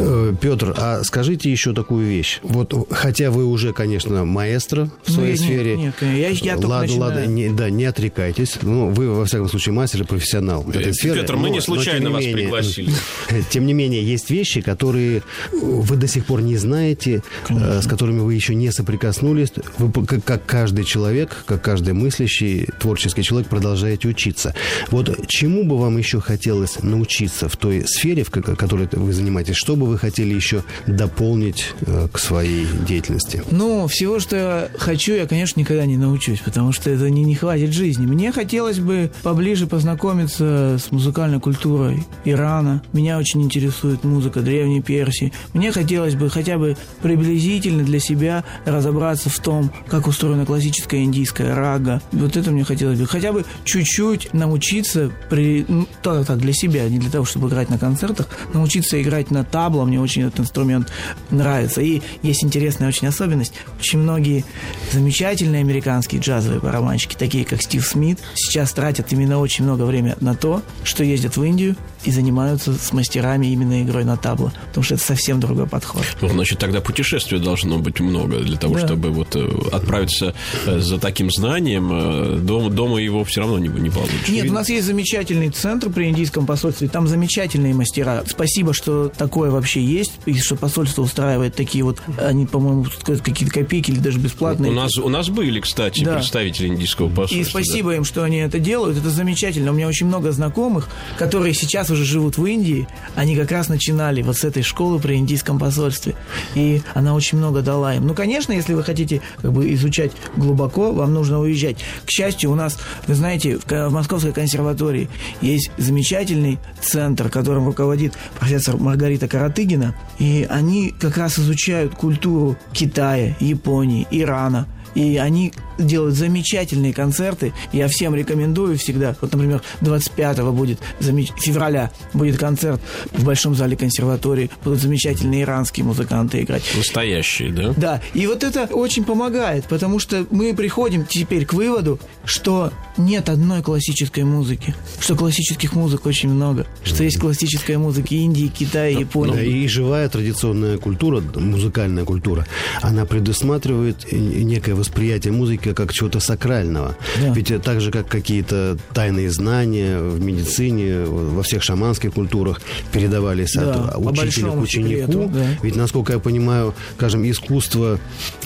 Э, 0.00 0.34
Петр, 0.40 0.74
а 0.76 1.02
скажите 1.04 1.50
еще 1.50 1.72
такую 1.74 2.06
вещь. 2.06 2.38
Вот, 2.42 2.72
хотя 2.90 3.30
вы 3.30 3.44
уже, 3.46 3.72
конечно, 3.72 4.24
маэстро 4.24 4.90
в 5.04 5.08
Ну, 5.08 5.14
своей 5.14 5.34
я- 5.34 5.38
нет, 5.38 5.40
сфере. 5.46 5.76
нет, 5.76 5.94
конечно, 5.98 6.18
я- 6.18 6.28
я 6.30 6.54
только 6.54 6.66
ладно, 6.68 6.86
начинаю. 6.86 7.12
ладно, 7.14 7.26
не, 7.26 7.48
да, 7.50 7.70
не 7.70 7.84
отрекайтесь. 7.84 8.56
Ну, 8.62 8.90
вы, 8.90 9.10
во 9.12 9.24
всяком 9.24 9.48
случае, 9.48 9.72
мастер 9.72 10.02
и 10.02 10.04
профессионал 10.04 10.64
этой 10.70 10.94
сферы. 10.94 11.20
Петр, 11.20 11.36
мы 11.36 11.42
Но- 11.42 11.48
не 11.48 11.54
но, 11.56 11.60
случайно 11.62 12.06
не 12.08 12.12
вас 12.12 12.20
менее- 12.24 12.36
пригласили. 12.44 12.90
Тем 13.50 13.66
не 13.66 13.72
менее, 13.72 14.02
есть 14.04 14.30
вещи, 14.30 14.60
которые 14.60 15.22
вы 15.52 15.96
до 15.96 16.06
сих 16.06 16.24
пор 16.26 16.42
не 16.42 16.56
знаете, 16.56 17.22
э, 17.48 17.80
с 17.82 17.86
которыми 17.86 18.20
вы 18.20 18.34
еще 18.34 18.54
не 18.54 18.70
соприкоснулись. 18.70 19.52
Вы, 19.78 20.06
как, 20.06 20.24
как 20.24 20.46
каждый 20.46 20.84
человек, 20.84 21.44
как 21.46 21.62
каждый 21.62 21.94
мыслящий, 21.94 22.66
творческий 22.80 23.22
человек, 23.22 23.48
продолжаете 23.48 24.08
учиться. 24.08 24.54
Вот 24.90 25.26
чему 25.28 25.64
бы 25.64 25.78
вам 25.78 25.98
еще 25.98 26.20
хотелось 26.20 26.82
научиться 26.82 27.48
в 27.48 27.56
той 27.56 27.84
сфере, 27.86 28.22
в 28.24 28.30
ко- 28.30 28.42
которой 28.56 28.88
вы 28.92 29.12
занимаетесь? 29.12 29.56
Что 29.56 29.76
бы 29.76 29.87
вы 29.88 29.98
хотели 29.98 30.34
еще 30.34 30.62
дополнить 30.86 31.74
э, 31.80 32.08
к 32.12 32.18
своей 32.18 32.66
деятельности? 32.86 33.42
Ну, 33.50 33.86
всего, 33.86 34.20
что 34.20 34.36
я 34.36 34.68
хочу, 34.78 35.14
я, 35.14 35.26
конечно, 35.26 35.60
никогда 35.60 35.86
не 35.86 35.96
научусь, 35.96 36.40
потому 36.40 36.72
что 36.72 36.90
это 36.90 37.10
не, 37.10 37.24
не 37.24 37.34
хватит 37.34 37.72
жизни. 37.72 38.06
Мне 38.06 38.32
хотелось 38.32 38.78
бы 38.78 39.10
поближе 39.22 39.66
познакомиться 39.66 40.78
с 40.78 40.90
музыкальной 40.90 41.40
культурой 41.40 42.06
Ирана. 42.24 42.82
Меня 42.92 43.18
очень 43.18 43.42
интересует 43.42 44.04
музыка 44.04 44.40
Древней 44.40 44.82
Персии. 44.82 45.32
Мне 45.52 45.72
хотелось 45.72 46.14
бы 46.14 46.30
хотя 46.30 46.58
бы 46.58 46.76
приблизительно 47.02 47.84
для 47.84 48.00
себя 48.00 48.44
разобраться 48.64 49.30
в 49.30 49.38
том, 49.38 49.70
как 49.88 50.06
устроена 50.06 50.46
классическая 50.46 51.02
индийская 51.02 51.54
рага. 51.54 52.00
Вот 52.12 52.36
это 52.36 52.50
мне 52.50 52.64
хотелось 52.64 52.98
бы. 52.98 53.06
Хотя 53.06 53.32
бы 53.32 53.44
чуть-чуть 53.64 54.32
научиться, 54.32 55.10
при, 55.30 55.64
ну, 55.68 55.86
так, 56.02 56.26
так, 56.26 56.38
для 56.38 56.52
себя, 56.52 56.88
не 56.88 56.98
для 56.98 57.10
того, 57.10 57.24
чтобы 57.24 57.48
играть 57.48 57.70
на 57.70 57.78
концертах, 57.78 58.28
научиться 58.52 59.00
играть 59.00 59.30
на 59.30 59.44
табло. 59.44 59.77
Мне 59.84 60.00
очень 60.00 60.18
очень 60.18 60.22
этот 60.22 60.40
инструмент 60.40 60.90
нравится. 61.30 61.80
И 61.80 62.02
есть 62.22 62.44
интересная 62.44 62.88
очень 62.88 63.08
особенность. 63.08 63.52
Очень 63.78 64.00
многие 64.00 64.44
замечательные 64.92 65.60
американские 65.60 66.20
джазовые 66.20 66.60
барабанщики, 66.60 67.14
такие 67.14 67.44
как 67.44 67.62
Стив 67.62 67.86
Смит, 67.86 68.18
сейчас 68.34 68.72
тратят 68.72 69.12
именно 69.12 69.38
очень 69.38 69.64
много 69.64 69.82
времени 69.82 70.16
на 70.20 70.34
то, 70.34 70.62
что 70.84 71.04
ездят 71.04 71.36
в 71.36 71.44
Индию 71.44 71.76
и 72.04 72.10
занимаются 72.10 72.72
с 72.74 72.92
мастерами 72.92 73.46
именно 73.48 73.82
игрой 73.82 74.04
на 74.04 74.16
табло. 74.16 74.52
Потому 74.68 74.84
что 74.84 74.94
это 74.94 75.02
совсем 75.04 75.40
другой 75.40 75.66
подход. 75.66 76.02
Ну, 76.20 76.28
значит, 76.28 76.58
тогда 76.58 76.80
путешествия 76.80 77.38
должно 77.38 77.78
быть 77.78 78.00
много 78.00 78.38
для 78.40 78.56
того, 78.56 78.74
Да. 78.74 78.86
чтобы 78.86 79.10
вот 79.10 79.34
э, 79.34 79.48
отправиться 79.72 80.34
э, 80.66 80.78
за 80.80 80.98
таким 80.98 81.30
знанием. 81.30 81.90
э, 81.92 82.38
Дома, 82.38 82.70
дома 82.70 82.98
его 82.98 83.24
все 83.24 83.40
равно 83.40 83.58
не, 83.58 83.68
не 83.68 83.90
получишь. 83.90 84.28
Нет, 84.28 84.48
у 84.50 84.52
нас 84.52 84.68
есть 84.68 84.86
замечательный 84.86 85.50
центр 85.50 85.90
при 85.90 86.08
индийском 86.08 86.46
посольстве, 86.46 86.88
там 86.88 87.06
замечательные 87.08 87.74
мастера. 87.74 88.22
Спасибо, 88.26 88.72
что 88.74 89.08
такое 89.08 89.50
вообще 89.50 89.82
есть, 89.82 90.12
и 90.26 90.34
что 90.38 90.56
посольство 90.56 91.02
устраивает 91.02 91.54
такие 91.54 91.84
вот, 91.84 92.00
они, 92.18 92.46
по-моему, 92.46 92.86
какие-то 93.04 93.52
копейки 93.52 93.90
или 93.90 93.98
даже 93.98 94.18
бесплатные. 94.18 94.70
У 94.70 94.74
нас, 94.74 94.96
у 94.98 95.08
нас 95.08 95.28
были, 95.28 95.60
кстати, 95.60 96.04
Да. 96.04 96.14
представители 96.16 96.68
индийского 96.68 97.08
посольства. 97.08 97.38
И 97.38 97.44
спасибо 97.44 97.94
им, 97.94 98.04
что 98.04 98.22
они 98.22 98.38
это 98.38 98.58
делают. 98.58 98.98
Это 98.98 99.10
замечательно. 99.10 99.72
У 99.72 99.74
меня 99.74 99.88
очень 99.88 100.06
много 100.06 100.32
знакомых, 100.32 100.88
которые 101.18 101.54
сейчас 101.54 101.87
уже 101.90 102.04
живут 102.04 102.38
в 102.38 102.44
Индии. 102.44 102.88
Они 103.14 103.36
как 103.36 103.50
раз 103.50 103.68
начинали 103.68 104.22
вот 104.22 104.36
с 104.36 104.44
этой 104.44 104.62
школы 104.62 104.98
при 104.98 105.14
индийском 105.14 105.58
посольстве. 105.58 106.14
И 106.54 106.82
она 106.94 107.14
очень 107.14 107.38
много 107.38 107.62
дала 107.62 107.94
им. 107.94 108.06
Ну, 108.06 108.14
конечно, 108.14 108.52
если 108.52 108.74
вы 108.74 108.82
хотите 108.82 109.20
как 109.40 109.52
бы 109.52 109.72
изучать 109.74 110.12
глубоко, 110.36 110.92
вам 110.92 111.14
нужно 111.14 111.40
уезжать. 111.40 111.78
К 112.04 112.10
счастью, 112.10 112.50
у 112.50 112.54
нас, 112.54 112.78
вы 113.06 113.14
знаете, 113.14 113.58
в, 113.58 113.66
в 113.66 113.92
Московской 113.92 114.32
консерватории 114.32 115.08
есть 115.40 115.70
замечательный 115.78 116.58
центр, 116.80 117.28
которым 117.28 117.66
руководит 117.66 118.14
профессор 118.38 118.76
Маргарита 118.76 119.28
Каратыгина. 119.28 119.94
И 120.18 120.46
они 120.48 120.94
как 120.98 121.16
раз 121.16 121.38
изучают 121.38 121.94
культуру 121.94 122.56
Китая, 122.72 123.36
Японии, 123.40 124.06
Ирана. 124.10 124.66
И 124.94 125.16
они 125.16 125.52
делают 125.78 126.16
замечательные 126.16 126.92
концерты. 126.92 127.52
Я 127.72 127.88
всем 127.88 128.14
рекомендую 128.14 128.78
всегда. 128.78 129.16
Вот, 129.20 129.32
например, 129.32 129.62
25 129.80 130.38
будет, 130.52 130.78
февраля 131.00 131.90
будет 132.12 132.36
концерт 132.38 132.80
в 133.12 133.24
Большом 133.24 133.54
зале 133.54 133.76
консерватории. 133.76 134.50
Будут 134.64 134.80
замечательные 134.80 135.42
иранские 135.42 135.84
музыканты 135.84 136.42
играть. 136.42 136.62
Настоящие, 136.76 137.52
да? 137.52 137.74
Да, 137.76 138.02
и 138.14 138.26
вот 138.26 138.42
это 138.44 138.64
очень 138.64 139.04
помогает, 139.04 139.64
потому 139.66 139.98
что 139.98 140.26
мы 140.30 140.54
приходим 140.54 141.04
теперь 141.04 141.44
к 141.46 141.52
выводу, 141.52 142.00
что 142.24 142.72
нет 142.96 143.28
одной 143.28 143.62
классической 143.62 144.24
музыки, 144.24 144.74
что 144.98 145.14
классических 145.14 145.74
музык 145.74 146.06
очень 146.06 146.28
много, 146.30 146.66
что 146.82 147.04
есть 147.04 147.18
классическая 147.20 147.78
музыка 147.78 148.14
Индии, 148.14 148.46
Китая, 148.48 148.94
Да, 148.94 149.00
Японии. 149.00 149.46
и 149.64 149.68
живая 149.68 150.08
традиционная 150.08 150.78
культура, 150.78 151.22
музыкальная 151.36 152.04
культура, 152.04 152.46
она 152.82 153.04
предусматривает 153.04 154.10
некое 154.12 154.74
восприятие 154.78 155.32
музыки 155.32 155.72
как 155.74 155.92
чего-то 155.92 156.20
сакрального. 156.20 156.96
Да. 157.20 157.32
Ведь 157.34 157.50
э, 157.50 157.58
так 157.58 157.80
же, 157.80 157.90
как 157.90 158.08
какие-то 158.08 158.78
тайные 158.94 159.30
знания 159.30 159.98
в 160.00 160.20
медицине, 160.20 161.04
во 161.04 161.42
всех 161.42 161.62
шаманских 161.62 162.14
культурах 162.14 162.60
передавались 162.92 163.52
Да, 163.54 163.88
от 163.88 164.06
учителя 164.18 164.52
к 164.52 164.60
ученику. 164.60 164.90
секрету, 164.90 165.30
да. 165.32 165.46
Ведь, 165.62 165.76
насколько 165.76 166.12
я 166.14 166.18
понимаю, 166.18 166.74
скажем, 166.96 167.28
искусство 167.28 167.98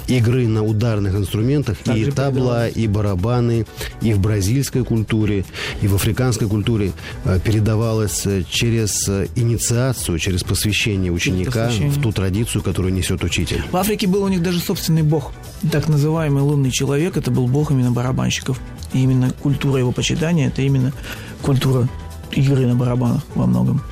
игры 0.09 0.47
на 0.49 0.63
ударных 0.63 1.15
инструментах 1.15 1.81
и 1.81 1.85
Также 1.85 2.13
табла, 2.13 2.69
и 2.69 2.87
барабаны, 2.87 3.67
и 4.01 4.13
в 4.13 4.21
бразильской 4.21 4.85
культуре, 4.85 5.45
и 5.81 5.89
в 5.89 5.95
африканской 5.95 6.49
культуре 6.49 6.93
э, 7.25 7.39
передавалось 7.43 8.27
э, 8.27 8.43
через 8.49 9.09
э, 9.09 9.27
инициацию, 9.37 10.19
через 10.19 10.43
посвящение 10.43 11.13
ученика 11.13 11.67
посвящение. 11.67 11.91
в 11.91 12.03
ту 12.03 12.13
традицию, 12.13 12.63
которую 12.63 12.93
несет 12.95 13.25
учитель. 13.25 13.63
В 13.71 13.77
Африке 13.77 14.07
был 14.07 14.23
у 14.23 14.29
них 14.29 14.43
даже 14.43 14.61
собственный 14.61 15.03
бог, 15.03 15.33
так 15.71 15.89
называемый 15.89 16.43
лунный 16.43 16.71
человек, 16.71 17.17
это 17.17 17.31
был 17.31 17.47
бог 17.47 17.71
именно 17.71 17.93
барабанщиков. 17.93 18.61
И 18.93 18.99
именно 18.99 19.31
культура 19.31 19.79
его 19.79 19.93
почитания, 19.93 20.49
это 20.49 20.63
именно 20.63 20.93
культура 21.41 21.89
игры 22.33 22.67
на 22.67 22.75
барабанах 22.75 23.23
во 23.35 23.47
многом. 23.47 23.83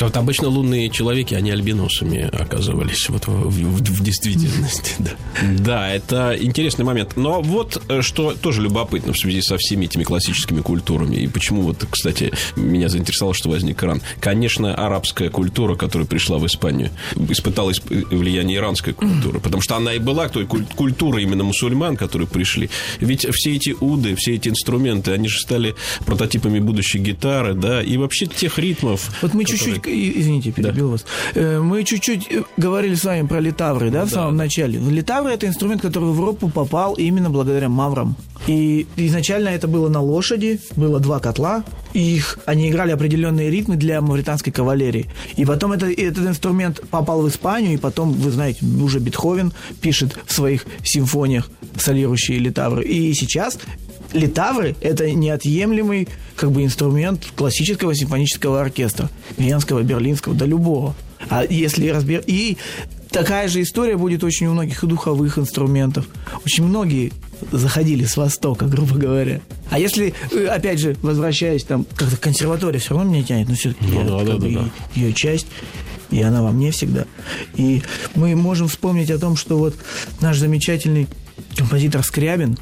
Вот, 0.00 0.16
обычно 0.16 0.48
лунные 0.48 0.90
человеки, 0.90 1.34
они 1.34 1.50
альбиносами 1.50 2.28
оказывались 2.32 3.08
вот 3.08 3.26
в, 3.26 3.30
в- 3.50 3.78
в 3.80 4.02
действительности. 4.02 4.92
Да. 4.98 5.10
Да, 5.58 5.90
это 5.90 6.36
интересный 6.40 6.84
момент. 6.84 7.16
Но 7.16 7.42
вот 7.42 7.82
э, 7.88 8.02
что 8.02 8.32
тоже 8.32 8.62
любопытно 8.62 9.12
в 9.12 9.18
связи 9.18 9.42
со 9.42 9.56
всеми 9.58 9.84
этими 9.86 10.04
классическими 10.04 10.60
культурами. 10.60 11.16
И 11.16 11.26
почему 11.26 11.62
вот, 11.62 11.84
кстати, 11.90 12.32
меня 12.56 12.88
заинтересовало, 12.88 13.34
что 13.34 13.50
возник 13.50 13.82
Иран. 13.82 14.00
Конечно, 14.20 14.74
арабская 14.74 15.30
культура, 15.30 15.74
которая 15.74 16.06
пришла 16.06 16.38
в 16.38 16.46
Испанию, 16.46 16.90
испытала 17.28 17.70
исп- 17.70 18.06
влияние 18.14 18.58
иранской 18.58 18.92
культуры. 18.92 19.40
Потому 19.40 19.62
что 19.62 19.76
она 19.76 19.92
и 19.94 19.98
была 19.98 20.28
той 20.28 20.46
куль- 20.46 20.66
культурой 20.74 21.22
именно 21.24 21.44
мусульман, 21.44 21.96
которые 21.96 22.28
пришли. 22.28 22.70
Ведь 23.00 23.26
все 23.32 23.54
эти 23.56 23.74
уды, 23.80 24.14
все 24.16 24.34
эти 24.34 24.48
инструменты, 24.48 25.12
они 25.12 25.28
же 25.28 25.38
стали 25.40 25.74
прототипами 26.06 26.60
будущей 26.60 26.98
гитары, 26.98 27.54
да, 27.54 27.82
и 27.82 27.96
вообще 27.96 28.26
тех 28.26 28.58
ритмов. 28.58 29.10
Вот 29.22 29.34
мы 29.34 29.44
чуть-чуть, 29.44 29.83
извините, 29.86 30.52
перебил 30.52 30.90
вас. 30.90 31.04
Э, 31.34 31.60
Мы 31.60 31.84
чуть-чуть 31.84 32.26
э, 32.30 32.42
говорили 32.56 32.94
с 32.94 33.04
вами 33.04 33.26
про 33.26 33.40
литавры, 33.40 33.90
да, 33.90 34.04
в 34.04 34.10
самом 34.10 34.36
начале. 34.36 34.78
Литавры 34.78 35.32
это 35.32 35.46
инструмент, 35.46 35.82
который 35.82 36.10
в 36.10 36.14
Европу 36.14 36.48
попал 36.48 36.94
именно 36.94 37.30
благодаря 37.30 37.68
маврам. 37.68 38.16
И 38.46 38.86
изначально 38.96 39.48
это 39.48 39.68
было 39.68 39.88
на 39.88 40.00
лошади, 40.00 40.60
было 40.76 41.00
два 41.00 41.18
котла, 41.18 41.64
и 41.94 42.16
их, 42.16 42.38
они 42.46 42.68
играли 42.68 42.92
определенные 42.92 43.50
ритмы 43.50 43.76
для 43.76 44.00
мавританской 44.00 44.52
кавалерии. 44.52 45.06
И 45.36 45.44
потом 45.44 45.72
это, 45.72 45.86
этот 45.90 46.26
инструмент 46.26 46.82
попал 46.90 47.22
в 47.22 47.28
Испанию, 47.28 47.74
и 47.74 47.76
потом, 47.76 48.12
вы 48.12 48.30
знаете, 48.30 48.64
уже 48.66 48.98
Бетховен 48.98 49.52
пишет 49.80 50.18
в 50.26 50.32
своих 50.32 50.66
симфониях 50.82 51.50
солирующие 51.76 52.38
литавры. 52.38 52.84
И 52.84 53.14
сейчас 53.14 53.58
литавры– 54.14 54.74
это 54.80 55.10
неотъемлемый 55.10 56.08
как 56.36 56.50
бы 56.50 56.64
инструмент 56.64 57.26
классического 57.36 57.94
симфонического 57.94 58.60
оркестра, 58.60 59.10
венского, 59.36 59.82
берлинского, 59.82 60.34
да 60.34 60.46
любого. 60.46 60.94
А 61.28 61.44
если 61.44 61.88
разбер... 61.88 62.22
И 62.26 62.56
такая 63.10 63.48
же 63.48 63.62
история 63.62 63.96
будет 63.96 64.24
очень 64.24 64.46
у 64.46 64.52
многих 64.52 64.82
и 64.82 64.86
духовых 64.86 65.38
инструментов. 65.38 66.06
Очень 66.44 66.64
многие 66.64 67.12
заходили 67.52 68.04
с 68.04 68.16
Востока, 68.16 68.66
грубо 68.66 68.96
говоря. 68.96 69.40
А 69.70 69.78
если, 69.78 70.14
опять 70.48 70.80
же, 70.80 70.96
возвращаясь 71.02 71.64
там, 71.64 71.86
как-то 71.96 72.16
консерватория 72.16 72.80
все 72.80 72.94
равно 72.94 73.10
меня 73.10 73.22
тянет, 73.22 73.48
но 73.48 73.54
все-таки 73.54 73.86
Ну 73.86 74.04
да, 74.04 74.24
да, 74.24 74.38
да, 74.38 74.48
да. 74.48 74.70
ее 74.94 75.12
часть, 75.12 75.46
и 76.10 76.22
она 76.22 76.42
во 76.42 76.50
мне 76.50 76.70
всегда. 76.70 77.06
И 77.56 77.82
мы 78.14 78.34
можем 78.36 78.68
вспомнить 78.68 79.10
о 79.10 79.18
том, 79.18 79.36
что 79.36 79.58
вот 79.58 79.74
наш 80.20 80.38
замечательный 80.38 81.08
композитор 81.56 82.02
Скрябин 82.02 82.58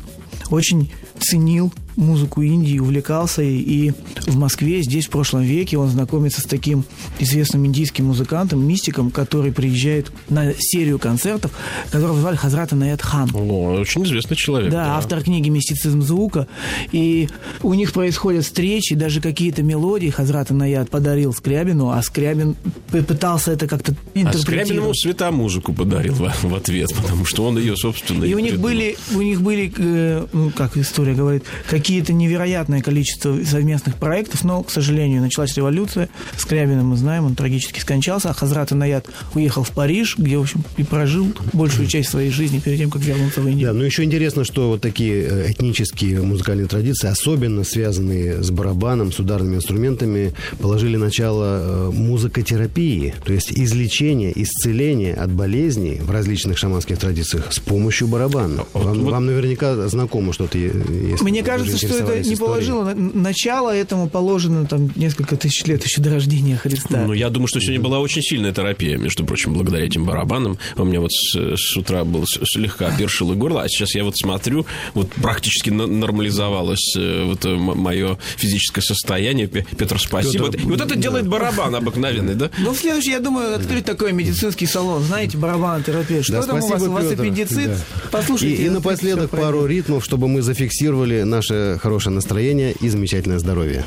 очень 0.50 0.90
ценил 1.22 1.72
музыку 1.96 2.42
Индии, 2.42 2.78
увлекался 2.78 3.42
ей. 3.42 3.60
И 3.60 3.92
в 4.26 4.36
Москве, 4.36 4.82
здесь 4.82 5.06
в 5.06 5.10
прошлом 5.10 5.42
веке, 5.42 5.78
он 5.78 5.88
знакомится 5.88 6.40
с 6.40 6.44
таким 6.44 6.84
известным 7.18 7.66
индийским 7.66 8.06
музыкантом, 8.06 8.66
мистиком, 8.66 9.10
который 9.10 9.52
приезжает 9.52 10.10
на 10.28 10.52
серию 10.58 10.98
концертов, 10.98 11.52
которого 11.90 12.18
звали 12.20 12.36
Хазрат 12.36 12.72
Анаят 12.72 13.02
Хан. 13.02 13.30
О, 13.34 13.80
очень 13.80 14.04
известный 14.04 14.36
человек. 14.36 14.70
Да, 14.70 14.96
автор 14.96 15.22
книги 15.22 15.48
«Мистицизм 15.48 16.02
звука». 16.02 16.46
И 16.92 17.28
у 17.62 17.74
них 17.74 17.92
происходят 17.92 18.44
встречи, 18.44 18.94
даже 18.94 19.20
какие-то 19.20 19.62
мелодии 19.62 20.08
Хазрат 20.08 20.50
Анаят 20.50 20.90
подарил 20.90 21.32
Скрябину, 21.32 21.90
а 21.90 22.02
Скрябин 22.02 22.56
пытался 22.90 23.52
это 23.52 23.66
как-то 23.66 23.92
А 23.92 23.94
Скрябин 23.94 24.18
ему 24.18 24.30
интерпретировать. 24.30 24.98
света 25.00 25.30
музыку 25.30 25.72
подарил 25.72 26.14
в, 26.14 26.32
в 26.42 26.54
ответ, 26.54 26.90
потому 26.94 27.24
что 27.24 27.44
он 27.44 27.58
ее, 27.58 27.76
собственно, 27.76 28.24
И 28.24 28.34
у 28.34 28.38
них 28.38 28.52
придумал. 28.52 28.70
были, 28.70 28.96
у 29.14 29.22
них 29.22 29.40
были, 29.42 29.72
э, 29.76 30.26
ну, 30.32 30.50
как 30.50 30.76
история 30.76 31.14
говорит, 31.14 31.44
какие-то 31.82 32.12
невероятное 32.12 32.80
количество 32.80 33.36
совместных 33.44 33.96
проектов, 33.96 34.44
но, 34.44 34.62
к 34.62 34.70
сожалению, 34.70 35.20
началась 35.20 35.56
революция. 35.56 36.08
Скрябина 36.38 36.84
мы 36.84 36.96
знаем, 36.96 37.24
он 37.24 37.34
трагически 37.34 37.80
скончался, 37.80 38.30
а 38.30 38.32
Хазрат 38.32 38.70
Анаят 38.70 39.06
уехал 39.34 39.64
в 39.64 39.70
Париж, 39.70 40.16
где, 40.16 40.38
в 40.38 40.42
общем, 40.42 40.62
и 40.76 40.84
прожил 40.84 41.32
большую 41.52 41.88
часть 41.88 42.10
своей 42.10 42.30
жизни 42.30 42.60
перед 42.60 42.78
тем, 42.78 42.90
как 42.90 43.02
вернуться 43.02 43.40
в 43.40 43.48
Индию. 43.48 43.66
Да, 43.68 43.74
ну 43.74 43.82
еще 43.82 44.04
интересно, 44.04 44.44
что 44.44 44.68
вот 44.68 44.80
такие 44.80 45.26
э, 45.28 45.50
этнические 45.50 46.22
музыкальные 46.22 46.68
традиции, 46.68 47.08
особенно 47.08 47.64
связанные 47.64 48.44
с 48.44 48.52
барабаном, 48.52 49.10
с 49.10 49.18
ударными 49.18 49.56
инструментами, 49.56 50.34
положили 50.60 50.96
начало 50.96 51.88
э, 51.88 51.90
музыкотерапии, 51.92 53.12
то 53.24 53.32
есть 53.32 53.50
излечение, 53.50 54.32
исцеление 54.40 55.14
от 55.14 55.32
болезней 55.32 55.98
в 56.00 56.12
различных 56.12 56.58
шаманских 56.58 56.98
традициях 56.98 57.52
с 57.52 57.58
помощью 57.58 58.06
барабана. 58.06 58.66
Вам, 58.72 59.00
вот- 59.00 59.12
вам 59.12 59.26
наверняка 59.26 59.88
знакомо 59.88 60.32
что-то 60.32 60.58
есть. 60.58 61.22
Мне 61.22 61.42
кажется, 61.42 61.71
кажется, 61.80 61.88
что 62.04 62.12
это 62.12 62.14
не 62.16 62.34
историей. 62.34 62.36
положило. 62.38 62.84
на- 62.94 63.22
Начало 63.22 63.70
этому 63.74 64.08
положено 64.08 64.66
там 64.66 64.90
несколько 64.96 65.36
тысяч 65.36 65.64
лет 65.64 65.84
еще 65.84 66.00
до 66.00 66.10
рождения 66.10 66.56
Христа. 66.56 67.04
Ну, 67.06 67.12
я 67.12 67.30
думаю, 67.30 67.46
что 67.48 67.60
сегодня 67.60 67.80
была 67.80 67.98
очень 68.00 68.22
сильная 68.22 68.52
терапия, 68.52 68.96
между 68.98 69.24
прочим, 69.24 69.54
благодаря 69.54 69.84
этим 69.86 70.04
барабанам. 70.04 70.58
У 70.76 70.84
меня 70.84 71.00
вот 71.00 71.12
с, 71.12 71.56
с 71.56 71.76
утра 71.76 72.04
был 72.04 72.24
слегка 72.26 72.90
першило 72.96 73.34
горло, 73.34 73.62
а 73.62 73.68
сейчас 73.68 73.94
я 73.94 74.04
вот 74.04 74.16
смотрю, 74.16 74.66
вот 74.94 75.10
практически 75.12 75.70
нормализовалось 75.70 76.94
э, 76.96 77.24
вот 77.24 77.44
мое 77.44 78.18
физическое 78.36 78.80
состояние. 78.82 79.46
Пе- 79.46 79.64
Петр, 79.76 79.98
спасибо. 79.98 80.50
Петр, 80.50 80.64
И 80.64 80.66
вот 80.70 80.80
это 80.80 80.96
делает 80.96 81.26
барабан 81.28 81.74
обыкновенный, 81.74 82.34
да? 82.34 82.50
Ну, 82.58 82.72
в 82.72 82.78
следующий, 82.78 83.10
я 83.10 83.20
думаю, 83.20 83.56
открыть 83.56 83.84
такой 83.84 84.12
медицинский 84.12 84.66
салон. 84.66 85.02
Знаете, 85.02 85.38
барабан, 85.38 85.82
терапия. 85.82 86.22
Что 86.22 86.34
Да, 86.34 86.42
там 86.42 86.56
у 86.58 86.60
вас? 86.60 86.66
спасибо, 86.68 86.90
У 86.90 86.92
вас 86.92 87.04
Петр. 87.06 87.22
аппендицит? 87.22 87.68
Да. 87.68 87.76
Послушайте. 88.10 88.62
И, 88.62 88.66
и 88.66 88.68
напоследок 88.70 89.30
пару 89.30 89.66
ритмов, 89.66 90.04
чтобы 90.04 90.28
мы 90.28 90.42
зафиксировали 90.42 91.22
наше 91.22 91.54
хорошее 91.80 92.14
настроение 92.14 92.72
и 92.72 92.88
замечательное 92.88 93.38
здоровье. 93.38 93.84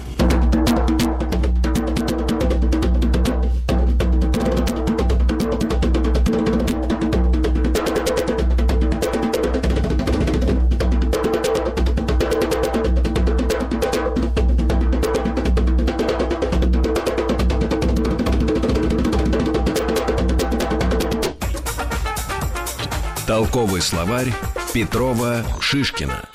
Толковый 23.26 23.82
словарь 23.82 24.32
Петрова 24.74 25.44
Шишкина. 25.60 26.35